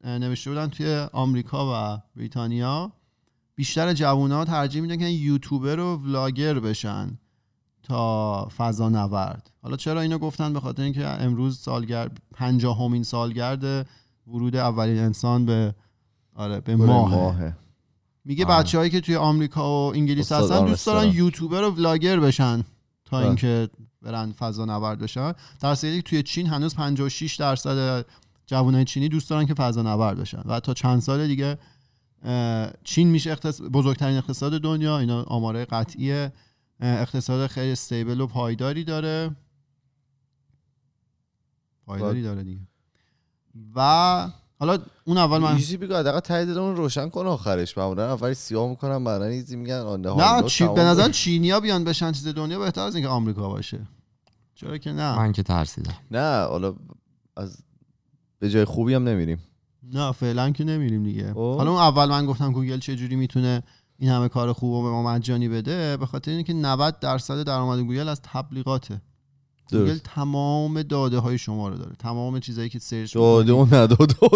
نوشته 0.05 0.51
بودن 0.51 0.67
توی 0.67 1.07
آمریکا 1.13 1.95
و 1.95 2.01
بریتانیا 2.17 2.93
بیشتر 3.55 3.93
جوونا 3.93 4.45
ترجیح 4.45 4.83
میدن 4.83 4.97
که 4.97 5.05
یوتیوبر 5.05 5.79
و 5.79 5.97
ولاگر 5.97 6.61
بشن 6.61 7.19
تا 7.83 8.49
فضا 8.57 8.89
نورد 8.89 9.51
حالا 9.63 9.77
چرا 9.77 10.01
اینو 10.01 10.19
گفتن 10.19 10.53
به 10.53 10.61
خاطر 10.61 10.83
اینکه 10.83 11.07
امروز 11.07 11.59
سالگرد 11.59 12.23
پنجاهمین 12.35 13.03
سالگرد 13.03 13.87
ورود 14.27 14.57
اولین 14.57 14.99
انسان 14.99 15.47
به 15.47 15.75
آره 16.35 16.61
به 16.61 16.77
ماهه. 16.77 17.57
میگه 18.25 18.45
آره. 18.45 18.63
بچههایی 18.63 18.91
که 18.91 19.01
توی 19.01 19.17
آمریکا 19.17 19.91
و 19.91 19.95
انگلیس 19.95 20.33
هستن 20.33 20.67
دوست 20.67 20.87
دارن. 20.87 21.13
یوتیوبر 21.13 21.63
و 21.63 21.71
ولاگر 21.71 22.21
بشن 22.21 22.65
تا. 23.05 23.21
اینکه 23.21 23.69
برن 24.03 24.33
فضا 24.33 24.65
نورد 24.65 24.99
بشن 24.99 25.33
در 25.61 25.75
که 25.75 26.03
توی 26.03 26.23
چین 26.23 26.47
هنوز 26.47 26.75
56 26.75 27.37
درصد 27.37 28.07
جوانای 28.47 28.85
چینی 28.85 29.09
دوست 29.09 29.31
دارن 29.31 29.47
که 29.47 29.55
فضا 29.55 29.83
نورد 29.83 30.19
بشن. 30.19 30.43
و 30.45 30.61
تا 30.61 30.75
چند 30.75 31.01
سال 31.01 31.27
دیگه 31.27 31.59
چین 32.85 33.09
میشه 33.09 33.31
اقتص... 33.31 33.61
بزرگترین 33.61 34.17
اقتصاد 34.17 34.61
دنیا. 34.61 34.99
اینا 34.99 35.23
آماره 35.23 35.65
قطعیه 35.65 36.33
اه، 36.81 37.01
اقتصاد 37.01 37.47
خیلی 37.47 37.73
استیبل 37.73 38.21
و 38.21 38.27
پایداری 38.27 38.85
داره. 38.85 39.37
پایداری 41.87 42.23
داره 42.23 42.43
دیگه. 42.43 42.61
و 43.77 44.31
حالا 44.59 44.79
اون 45.05 45.19
اول 45.19 45.39
من 45.39 45.55
ایزی 45.55 45.77
بگو 45.77 45.95
حداقل 45.95 46.21
ته 46.21 46.45
دلمون 46.45 46.77
روشن 46.77 47.09
کن 47.09 47.27
آخرش. 47.27 47.79
معمولا 47.79 48.13
اول 48.13 48.33
سیاه 48.33 48.69
می‌کنن 48.69 49.05
بعدا 49.05 49.25
ایزی 49.25 49.57
میگن 49.57 49.75
آنده 49.75 50.15
نه 50.15 50.43
چی... 50.43 50.69
به 50.69 50.81
نظر 50.81 51.09
چینیا 51.11 51.61
بیان 51.61 51.85
بشن 51.85 52.13
چیز 52.13 52.29
دنیا 52.29 52.59
بهتر 52.59 52.81
از 52.81 52.95
اینکه 52.95 53.09
آمریکا 53.09 53.49
باشه. 53.49 53.87
چرا 54.55 54.79
که 54.79 54.93
نه. 54.93 55.17
من 55.17 55.33
که 55.33 55.43
ترسیدم. 55.43 55.95
نه 56.11 56.45
حالا 56.45 56.75
از 57.37 57.63
به 58.43 58.51
جای 58.51 58.65
خوبی 58.65 58.95
هم 58.95 59.09
نمیریم 59.09 59.39
نه 59.93 60.13
فعلا 60.13 60.51
که 60.51 60.65
نمیریم 60.65 61.05
دیگه 61.05 61.33
خب. 61.33 61.57
حالا 61.57 61.71
اون 61.71 61.81
اول 61.81 62.09
من 62.09 62.27
گفتم 62.27 62.53
گوگل 62.53 62.79
چه 62.79 62.97
جوری 62.97 63.17
می‌تونه 63.17 63.63
این 63.99 64.11
همه 64.11 64.29
کار 64.29 64.53
خوب 64.53 64.85
به 64.85 64.91
ما 64.91 65.03
مجانی 65.03 65.49
بده 65.49 65.97
به 65.97 66.07
خاطر 66.07 66.31
اینکه 66.31 66.53
90 66.53 66.99
درصد 66.99 67.43
درآمد 67.43 67.79
گوگل 67.79 68.09
از 68.09 68.21
تبلیغاته 68.23 69.03
گوگل 69.71 69.87
درست. 69.87 70.03
تمام 70.03 70.83
داده 70.83 71.19
های 71.19 71.39
شما 71.39 71.69
رو 71.69 71.77
داره 71.77 71.97
تمام 71.99 72.41
چیزایی 72.41 72.69
که 72.69 72.79
search 72.79 73.15
داده. 73.15 73.53
و 73.53 73.75
نداده. 73.75 74.15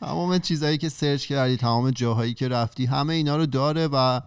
تمام 0.00 0.38
چیزایی 0.38 0.78
که 0.78 0.88
سرچ 0.88 1.26
کردی 1.26 1.56
تمام 1.56 1.90
جاهایی 1.90 2.34
که 2.34 2.48
رفتی 2.48 2.86
همه 2.86 3.14
اینا 3.14 3.36
رو 3.36 3.46
داره 3.46 3.88
و 3.92 4.20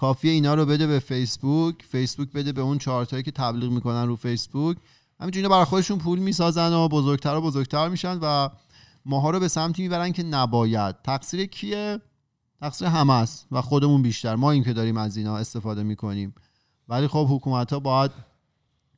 کافیه 0.00 0.32
اینا 0.32 0.54
رو 0.54 0.66
بده 0.66 0.86
به 0.86 0.98
فیسبوک. 0.98 1.74
فیسبوک 1.82 2.32
بده 2.32 2.52
به 2.52 2.60
اون 2.60 2.78
چارتایی 2.78 3.22
که 3.22 3.30
تبلیغ 3.30 3.70
می‌کنن 3.70 4.06
رو 4.06 4.16
فیسبوک. 4.16 4.76
همینجوری 5.20 5.44
اینا 5.44 5.54
برای 5.54 5.64
خودشون 5.64 5.98
پول 5.98 6.18
می‌سازن 6.18 6.72
و 6.72 6.88
بزرگتر 6.88 7.34
و 7.34 7.40
بزرگتر 7.40 7.88
میشن 7.88 8.18
و 8.22 8.48
ماها 9.04 9.30
رو 9.30 9.40
به 9.40 9.48
سمتی 9.48 9.82
می‌برن 9.82 10.12
که 10.12 10.22
نباید. 10.22 10.96
تقصیر 11.02 11.46
کیه؟ 11.46 12.00
تقصیر 12.60 12.88
همه 12.88 13.12
است 13.12 13.46
و 13.52 13.62
خودمون 13.62 14.02
بیشتر. 14.02 14.36
ما 14.36 14.50
این 14.50 14.64
که 14.64 14.72
داریم 14.72 14.96
از 14.96 15.16
اینا 15.16 15.36
استفاده 15.36 15.82
می‌کنیم. 15.82 16.34
ولی 16.88 17.06
خب 17.06 17.26
حکومت 17.30 17.72
ها 17.72 17.80
باید 17.80 18.10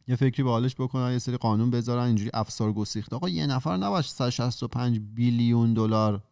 یه 0.09 0.17
فکری 0.17 0.43
به 0.43 0.51
حالش 0.51 0.75
بکنن 0.75 1.13
یه 1.13 1.19
سری 1.19 1.37
قانون 1.37 1.71
بذارن 1.71 2.05
اینجوری 2.05 2.31
افسار 2.35 2.73
گسیخته. 2.73 3.17
آقا 3.17 3.29
یه 3.29 3.47
نفر 3.47 3.77
نباشه 3.77 4.11
165 4.11 5.01
بیلیون 5.15 5.75
دلار 5.75 6.23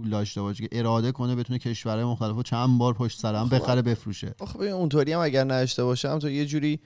پول 0.00 0.10
داشته 0.10 0.40
باشه 0.42 0.68
که 0.68 0.78
اراده 0.78 1.12
کنه 1.12 1.36
بتونه 1.36 1.58
کشورهای 1.58 2.04
مختلف 2.04 2.36
رو 2.36 2.42
چند 2.42 2.78
بار 2.78 2.94
پشت 2.94 3.20
سر 3.20 3.34
هم 3.34 3.48
خب. 3.48 3.54
بخره 3.54 3.82
بفروشه. 3.82 4.34
ببین 4.60 4.72
اونطوری 4.72 5.12
هم 5.12 5.20
اگر 5.20 5.44
نداشته 5.44 5.84
باشم 5.84 6.18
تو 6.18 6.30
یه 6.30 6.46
جوری 6.46 6.80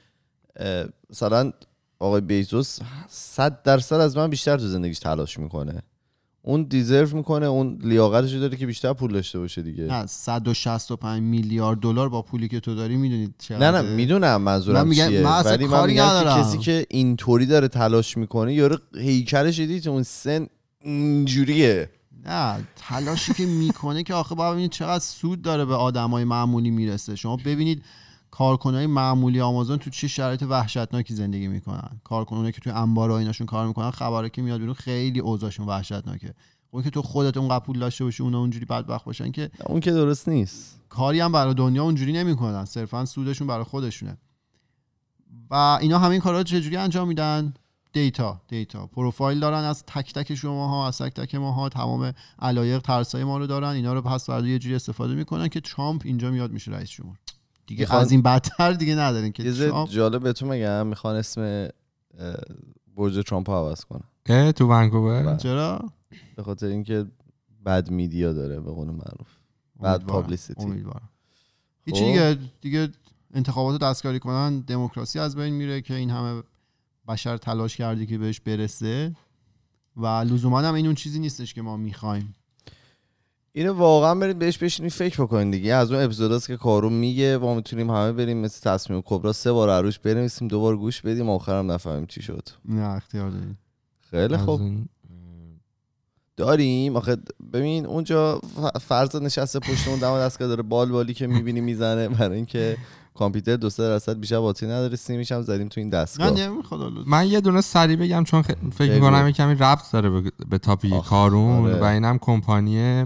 مثلا 1.10 1.52
آقای 1.98 2.20
بیزوس 2.20 2.78
100 3.08 3.62
درصد 3.62 3.96
از 3.96 4.16
من 4.16 4.30
بیشتر 4.30 4.56
تو 4.56 4.66
زندگیش 4.68 4.98
تلاش 4.98 5.38
می‌کنه. 5.38 5.82
اون 6.42 6.62
دیزرو 6.62 7.16
می‌کنه 7.16 7.46
اون 7.46 7.78
لیاقتش 7.82 8.32
داره 8.32 8.56
که 8.56 8.66
بیشتر 8.66 8.92
پول 8.92 9.12
داشته 9.12 9.38
باشه 9.38 9.62
دیگه. 9.62 9.84
نه 9.84 10.06
165 10.06 11.22
میلیارد 11.22 11.78
دلار 11.78 12.08
با 12.08 12.22
پولی 12.22 12.48
که 12.48 12.60
تو 12.60 12.74
داری 12.74 12.96
می‌دونید 12.96 13.28
نه 13.28 13.34
چقدر 13.38 13.82
نه 13.82 13.94
می‌دونم 13.94 14.42
منظورم 14.42 14.82
من 14.82 14.88
میگم- 14.88 15.08
چیه 15.08 15.20
من 15.20 15.30
اصلا 15.30 15.52
ولی 15.52 15.66
من 15.66 15.86
میگم 15.86 16.22
که. 16.22 16.40
کسی 16.40 16.58
که 16.58 16.86
اینطوری 16.90 17.46
داره 17.46 17.68
تلاش 17.68 18.16
می‌کنه 18.16 18.54
یارو 18.54 18.78
هیکلش 18.94 19.60
دیدی 19.60 19.88
اون 19.88 20.02
سن 20.02 20.46
اینجوریه. 20.80 21.90
نه 22.26 22.64
تلاشی 22.76 23.34
که 23.34 23.46
می‌کنه 23.46 24.02
که 24.02 24.14
آخه 24.14 24.34
باید 24.34 24.52
ببینید 24.52 24.70
چقدر 24.70 25.04
سود 25.04 25.42
داره 25.42 25.64
به 25.64 25.74
آدمای 25.74 26.24
معمولی 26.24 26.70
می‌رسه. 26.70 27.16
شما 27.16 27.36
ببینید 27.36 27.82
کارکنای 28.30 28.86
معمولی 28.86 29.40
آمازون 29.40 29.78
تو 29.78 29.90
چه 29.90 30.08
شرایط 30.08 30.42
وحشتناکی 30.42 31.14
زندگی 31.14 31.48
می‌کنن. 31.48 32.00
کارکنایی 32.04 32.52
که 32.52 32.60
توی 32.60 32.72
انبار 32.72 33.10
ایناشون 33.10 33.46
کار 33.46 33.66
می‌کنن 33.66 33.90
خبره 33.90 34.30
که 34.30 34.42
میاد 34.42 34.60
بیرون 34.60 34.74
خیلی 34.74 35.20
اوضاعشون 35.20 35.66
وحشتناکه. 35.66 36.34
اون 36.70 36.82
که 36.82 36.90
تو 36.90 37.02
خودت 37.02 37.36
اونقدر 37.36 37.64
پول 37.64 37.78
داشته 37.78 38.04
باشی 38.04 38.22
اونا 38.22 38.38
اونجوری 38.38 38.64
بدبخت 38.64 39.04
باشن 39.04 39.30
که 39.30 39.50
اون 39.66 39.80
که 39.80 39.90
درست 39.90 40.28
نیست. 40.28 40.80
کاری 40.88 41.20
هم 41.20 41.32
برای 41.32 41.54
دنیا 41.54 41.84
اونجوری 41.84 42.12
نمی‌کنن. 42.12 42.64
صرفا 42.64 43.04
سودشون 43.04 43.46
برای 43.46 43.64
خودشونه. 43.64 44.16
و 45.50 45.54
اینا 45.80 45.98
همین 45.98 46.20
کارا 46.20 46.38
رو 46.38 46.44
چجوری 46.44 46.76
انجام 46.76 47.08
میدن؟ 47.08 47.54
data 47.94 48.40
data. 48.48 48.86
پروفایل 48.86 49.40
دارن 49.40 49.64
از 49.64 49.84
تک 49.86 50.12
تک 50.12 50.34
شماها 50.34 50.88
از 50.88 50.98
تک 50.98 51.14
تک 51.14 51.34
ماها 51.34 51.68
تمام 51.68 52.12
علایق 52.38 52.80
ترسای 52.82 53.24
ما 53.24 53.38
رو 53.38 53.46
دارن. 53.46 53.68
اینا 53.68 53.94
رو 53.94 54.02
پس 54.02 54.26
فردا 54.26 54.46
یه 54.46 54.58
جوری 54.58 54.74
استفاده 54.74 55.14
می‌کنن 55.14 55.48
که 55.48 55.60
ترامپ 55.60 56.02
اینجا 56.04 56.30
میاد 56.30 56.50
میشه 56.52 56.70
رئیس 56.70 56.90
جمهور. 56.90 57.16
دیگه 57.66 57.80
میخوان- 57.80 58.00
از 58.00 58.10
این 58.12 58.22
بدتر 58.22 58.72
دیگه 58.72 58.94
ندارین 58.94 59.26
یه 59.26 59.32
که 59.32 59.52
ترامپ 59.52 59.90
جالب 59.90 60.22
بهتون 60.22 60.48
بگم 60.48 60.86
می‌خوان 60.86 61.16
اسم 61.16 61.68
برج 62.96 63.24
ترامپ 63.26 63.50
عوض 63.50 63.84
کنن. 63.84 64.52
تو 64.52 64.66
ونکوور؟ 64.68 65.22
بله. 65.22 65.36
چرا؟ 65.36 65.90
به 66.36 66.42
خاطر 66.42 66.66
اینکه 66.66 67.06
bad 67.66 67.90
media 67.90 68.32
داره 68.32 68.60
به 68.60 68.70
قول 68.70 68.88
معروف. 68.88 69.28
bad. 69.82 70.02
publicity 70.04 70.62
امیدوارم. 70.64 71.10
خب. 71.10 71.86
هیچی 71.86 72.04
دیگه 72.04 72.38
دیگه 72.60 72.88
انتخابات 73.34 73.82
رو 73.82 73.88
دستکاری 73.88 74.18
کنن 74.18 74.60
دموکراسی 74.60 75.18
از 75.18 75.36
بین 75.36 75.54
میره 75.54 75.80
که 75.82 75.94
این 75.94 76.10
همه 76.10 76.42
بشر 77.08 77.36
تلاش 77.36 77.76
کردی 77.76 78.06
که 78.06 78.18
بهش 78.18 78.40
برسه 78.40 79.16
و 79.96 80.06
لزوما 80.06 80.60
هم 80.60 80.74
این 80.74 80.86
اون 80.86 80.94
چیزی 80.94 81.18
نیستش 81.18 81.54
که 81.54 81.62
ما 81.62 81.76
می‌خوایم. 81.76 82.34
اینو 83.52 83.72
واقعا 83.72 84.14
برید 84.14 84.38
بهش 84.38 84.58
بشینید 84.58 84.92
فکر 84.92 85.22
بکنید 85.22 85.52
دیگه. 85.52 85.74
از 85.74 85.92
اون 85.92 86.04
اپیزوداست 86.04 86.46
که 86.46 86.56
کارو 86.56 86.90
میگه 86.90 87.38
ما 87.38 87.54
می‌تونیم 87.54 87.90
همه 87.90 88.12
بریم 88.12 88.36
مثل 88.36 88.70
تصمیم 88.70 89.02
کبرا 89.04 89.32
سه 89.32 89.52
بار 89.52 89.70
عروش 89.70 89.98
بنویسیم 89.98 90.48
دو 90.48 90.60
بار 90.60 90.76
گوش 90.76 91.02
بدیم 91.02 91.30
آخرم 91.30 91.72
نفهمیم 91.72 92.06
چی 92.06 92.22
شد. 92.22 92.48
نه 92.64 92.82
اختیار 92.82 93.30
داریم. 93.30 93.58
خیلی 94.10 94.36
خوب. 94.36 94.60
داریم. 96.36 96.96
آخه 96.96 97.16
ببین 97.52 97.86
اونجا 97.86 98.40
فرض 98.80 99.16
نشسته 99.16 99.58
پشت 99.58 99.88
اون 99.88 99.98
دم 99.98 100.18
دستگاه 100.18 100.48
داره 100.48 100.62
بال 100.62 100.88
بالی 100.88 101.14
که 101.14 101.26
می‌بینی 101.26 101.60
می‌زنه 101.60 102.08
برای 102.08 102.36
اینکه 102.36 102.76
کامپیوتر 103.14 103.56
دو 103.56 103.70
سه 103.70 103.82
درصد 103.82 104.20
بیشتر 104.20 104.40
باتری 104.40 104.68
نداره 104.68 104.96
سیمیش 104.96 105.32
هم 105.32 105.42
زدیم 105.42 105.68
تو 105.68 105.80
این 105.80 105.88
نه 105.88 105.96
دستگاه 105.96 106.30
نمی‌خواد 106.30 106.80
حالا. 106.80 107.02
من 107.06 107.26
یه 107.26 107.40
دونه 107.40 107.60
سریع 107.60 107.96
بگم 107.96 108.24
چون 108.24 108.42
خ- 108.42 108.54
فکر. 108.74 108.94
می‌کنم 108.94 109.26
یه 109.26 109.32
کمی 109.32 109.54
ربط 109.54 109.90
داره 109.92 110.10
به, 110.10 110.32
به 110.48 110.58
تاپیک 110.58 111.02
کارون 111.04 111.64
آره. 111.66 111.80
و 111.80 111.84
اینم 111.84 112.18
کمپانی. 112.18 113.04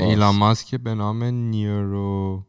ایلان 0.00 0.36
ماسک. 0.36 0.74
به 0.74 0.94
نام 0.94 1.24
نیورو 1.24 2.42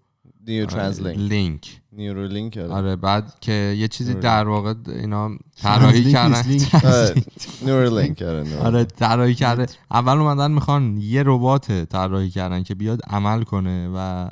نیو 0.48 0.66
ترنسلینک 0.66 1.18
لینک 1.18 1.82
نیورو 1.92 2.28
لینک 2.28 2.58
آره 2.58 2.96
بعد 2.96 3.34
که 3.42 3.76
یه 3.78 3.88
چیزی 3.88 4.12
آره. 4.12 4.22
در 4.22 4.48
واقع 4.48 4.74
اینا 4.88 5.30
طراحی 5.62 6.12
کردن. 6.12 6.44
نیورو 7.62 8.00
لینک 8.00 8.22
آره 8.22 8.58
آره 8.60 8.84
طراحی 8.84 9.36
کرده 9.36 9.66
اول 9.92 10.18
اومدن 10.18 10.52
می‌خوان 10.52 10.98
یه 10.98 11.24
ربات 11.26 11.72
طراحی 11.72 12.30
کردن 12.30 12.64
که 12.64 12.76
بیاد 12.76 13.02
عمل 13.08 13.44
کنه 13.44 13.90
و 13.96 14.30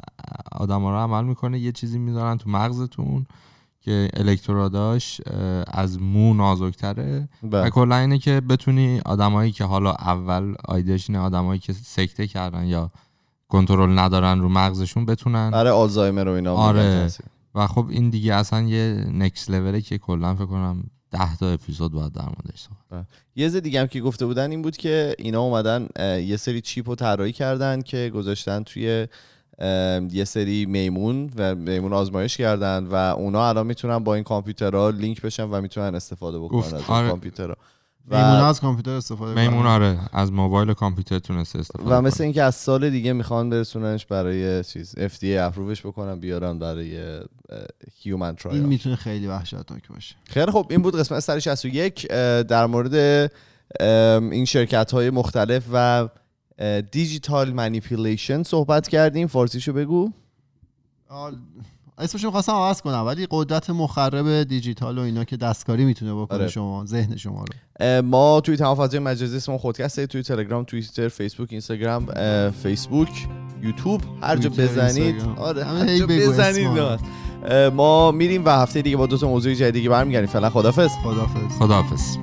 آدما 0.51 0.91
رو 0.91 0.97
عمل 0.97 1.23
می‌کنه 1.23 1.59
یه 1.59 1.71
چیزی 1.71 1.99
می‌ذارن 1.99 2.37
تو 2.37 2.49
مغزتون 2.49 3.25
که 3.81 4.09
الکتروداش 4.13 5.21
از 5.67 6.01
مو 6.01 6.33
نازکتره. 6.33 7.29
و 7.43 7.47
بله. 7.47 7.69
کلا 7.69 7.97
اینه 7.97 8.17
که 8.17 8.41
بتونی 8.41 9.01
آدمایی 9.05 9.51
که 9.51 9.63
حالا 9.63 9.91
اول 9.91 10.55
آیدهش 10.65 11.09
اینه 11.09 11.19
آدمایی 11.19 11.59
که 11.59 11.73
سکته 11.73 12.27
کردن 12.27 12.65
یا 12.65 12.91
کنترل 13.47 13.99
ندارن 13.99 14.39
رو 14.39 14.49
مغزشون 14.49 15.05
بتونن. 15.05 15.51
برای 15.51 15.71
آلزایمر 15.71 16.27
و 16.27 16.31
اینا 16.31 16.53
آره. 16.53 17.09
و 17.55 17.67
خب 17.67 17.87
این 17.89 18.09
دیگه 18.09 18.33
اصلا 18.33 18.61
یه 18.61 19.07
نکس 19.13 19.49
لوله 19.49 19.81
که 19.81 19.97
کلا 19.97 20.35
فکر 20.35 20.45
کنم 20.45 20.83
10 21.11 21.35
تا 21.35 21.49
اپیزود 21.49 21.91
باید 21.91 22.11
در 22.11 22.25
موردش 22.25 22.59
صحبت 22.59 23.05
یه 23.35 23.45
چیز 23.45 23.55
دیگه 23.55 23.81
هم 23.81 23.87
که 23.87 24.01
گفته 24.01 24.25
بودن 24.25 24.51
این 24.51 24.61
بود 24.61 24.77
که 24.77 25.15
اینا 25.17 25.41
اومدن 25.41 25.87
یه 25.99 26.37
سری 26.37 26.61
چیپ 26.61 26.89
رو 26.89 26.95
طراحی 26.95 27.31
کردن 27.31 27.81
که 27.81 28.11
گذاشتن 28.15 28.63
توی 28.63 29.07
یه 30.11 30.23
سری 30.23 30.65
میمون 30.65 31.31
و 31.35 31.55
میمون 31.55 31.93
آزمایش 31.93 32.37
کردن 32.37 32.83
و 32.85 32.95
اونا 32.95 33.49
الان 33.49 33.67
می‌تونن 33.67 33.99
با 33.99 34.15
این 34.15 34.23
کامپیوترها 34.23 34.89
لینک 34.89 35.21
بشن 35.21 35.43
و 35.43 35.61
می‌تونن 35.61 35.95
استفاده 35.95 36.39
بکنن 36.39 36.59
از 36.59 36.73
آره. 36.73 36.97
این 36.97 37.09
کامپیوترها 37.09 37.55
و 38.11 38.15
از 38.15 38.61
کامپیوتر 38.61 38.91
استفاده 38.91 39.33
کنن. 39.33 39.47
میمون 39.47 39.65
آره 39.65 39.99
از 40.13 40.31
موبایل 40.31 40.69
و 40.69 40.73
کامپیوتر 40.73 41.19
تونسته 41.19 41.59
استفاده 41.59 41.95
و 41.95 42.01
مثل. 42.01 42.23
اینکه 42.23 42.43
از 42.43 42.55
سال 42.55 42.89
دیگه 42.89 43.13
می‌خوان 43.13 43.49
برسوننش 43.49 44.05
برای 44.05 44.63
چیز 44.63 44.95
FDA 44.95 45.23
اپرووش 45.23 45.85
بکنن 45.85 46.19
بیارن 46.19 46.59
برای 46.59 47.19
human 48.01 48.27
این 48.27 48.35
trial 48.35 48.61
می‌تونه 48.61 48.95
خیلی 48.95 49.27
وحشتناک 49.27 49.87
باشه 49.89 50.15
خیلی 50.23 50.51
خب 50.51 50.67
این 50.69 50.81
بود 50.81 50.99
قسمت 50.99 51.19
161 51.19 52.07
اه، 52.09 52.43
در 52.43 52.65
مورد 52.65 53.31
این 54.31 54.45
شرکت 54.45 54.91
های 54.91 55.09
مختلف 55.09 55.63
و 55.73 56.09
digital 56.91 57.53
manipulation 57.53 58.43
صحبت 58.43 58.87
کردیم. 58.87 59.27
فارسیشو 59.27 59.73
بگو. 59.73 60.11
اسمش 61.97 62.23
رو 62.23 62.31
خواستم 62.31 62.51
عوض 62.51 62.81
کنم 62.81 63.03
ولی 63.05 63.27
قدرت 63.31 63.69
مخرب 63.69 64.43
دیجیتال 64.43 64.97
و 64.97 65.01
اینا 65.01 65.23
که 65.23 65.37
دستکاری 65.37 65.85
می‌تونه 65.85 66.13
بکنه 66.13 66.37
آره. 66.37 66.47
شما 66.47 66.85
ذهن 66.85 67.15
شما 67.15 67.43
رو. 67.43 68.01
ما 68.01 68.41
توی 68.41 68.57
تمام 68.57 68.75
فضای 68.75 68.99
مجازی 68.99 69.37
اسم 69.37 69.57
خودکسته 69.57 70.07
توی 70.07 70.23
تلگرام 70.23 70.63
توییتر 70.63 71.07
فیسبوک 71.07 71.47
اینستاگرام 71.51 72.05
فیسبوک 72.51 73.27
یوتیوب 73.61 74.01
هر 74.21 74.37
جا 74.37 74.49
بزنید. 74.49 75.03
اینستاگرام. 75.03 75.37
آره 75.37 75.63
همه 75.63 75.79
هر 75.79 75.89
هی 75.89 75.99
جا 75.99 76.07
بزنید 76.07 76.99
ما 77.73 78.11
میریم 78.11 78.45
و 78.45 78.49
هفته 78.49 78.81
دیگه 78.81 78.97
با 78.97 79.05
دو 79.05 79.17
تا 79.17 79.27
موضوع 79.27 79.53
جدیدی 79.53 79.89
برمیگردیم. 79.89 80.29
فعلا 80.29 80.49
خدافظ 80.49 80.89
خدافظ 81.03 81.57
خداحافظ. 81.59 82.17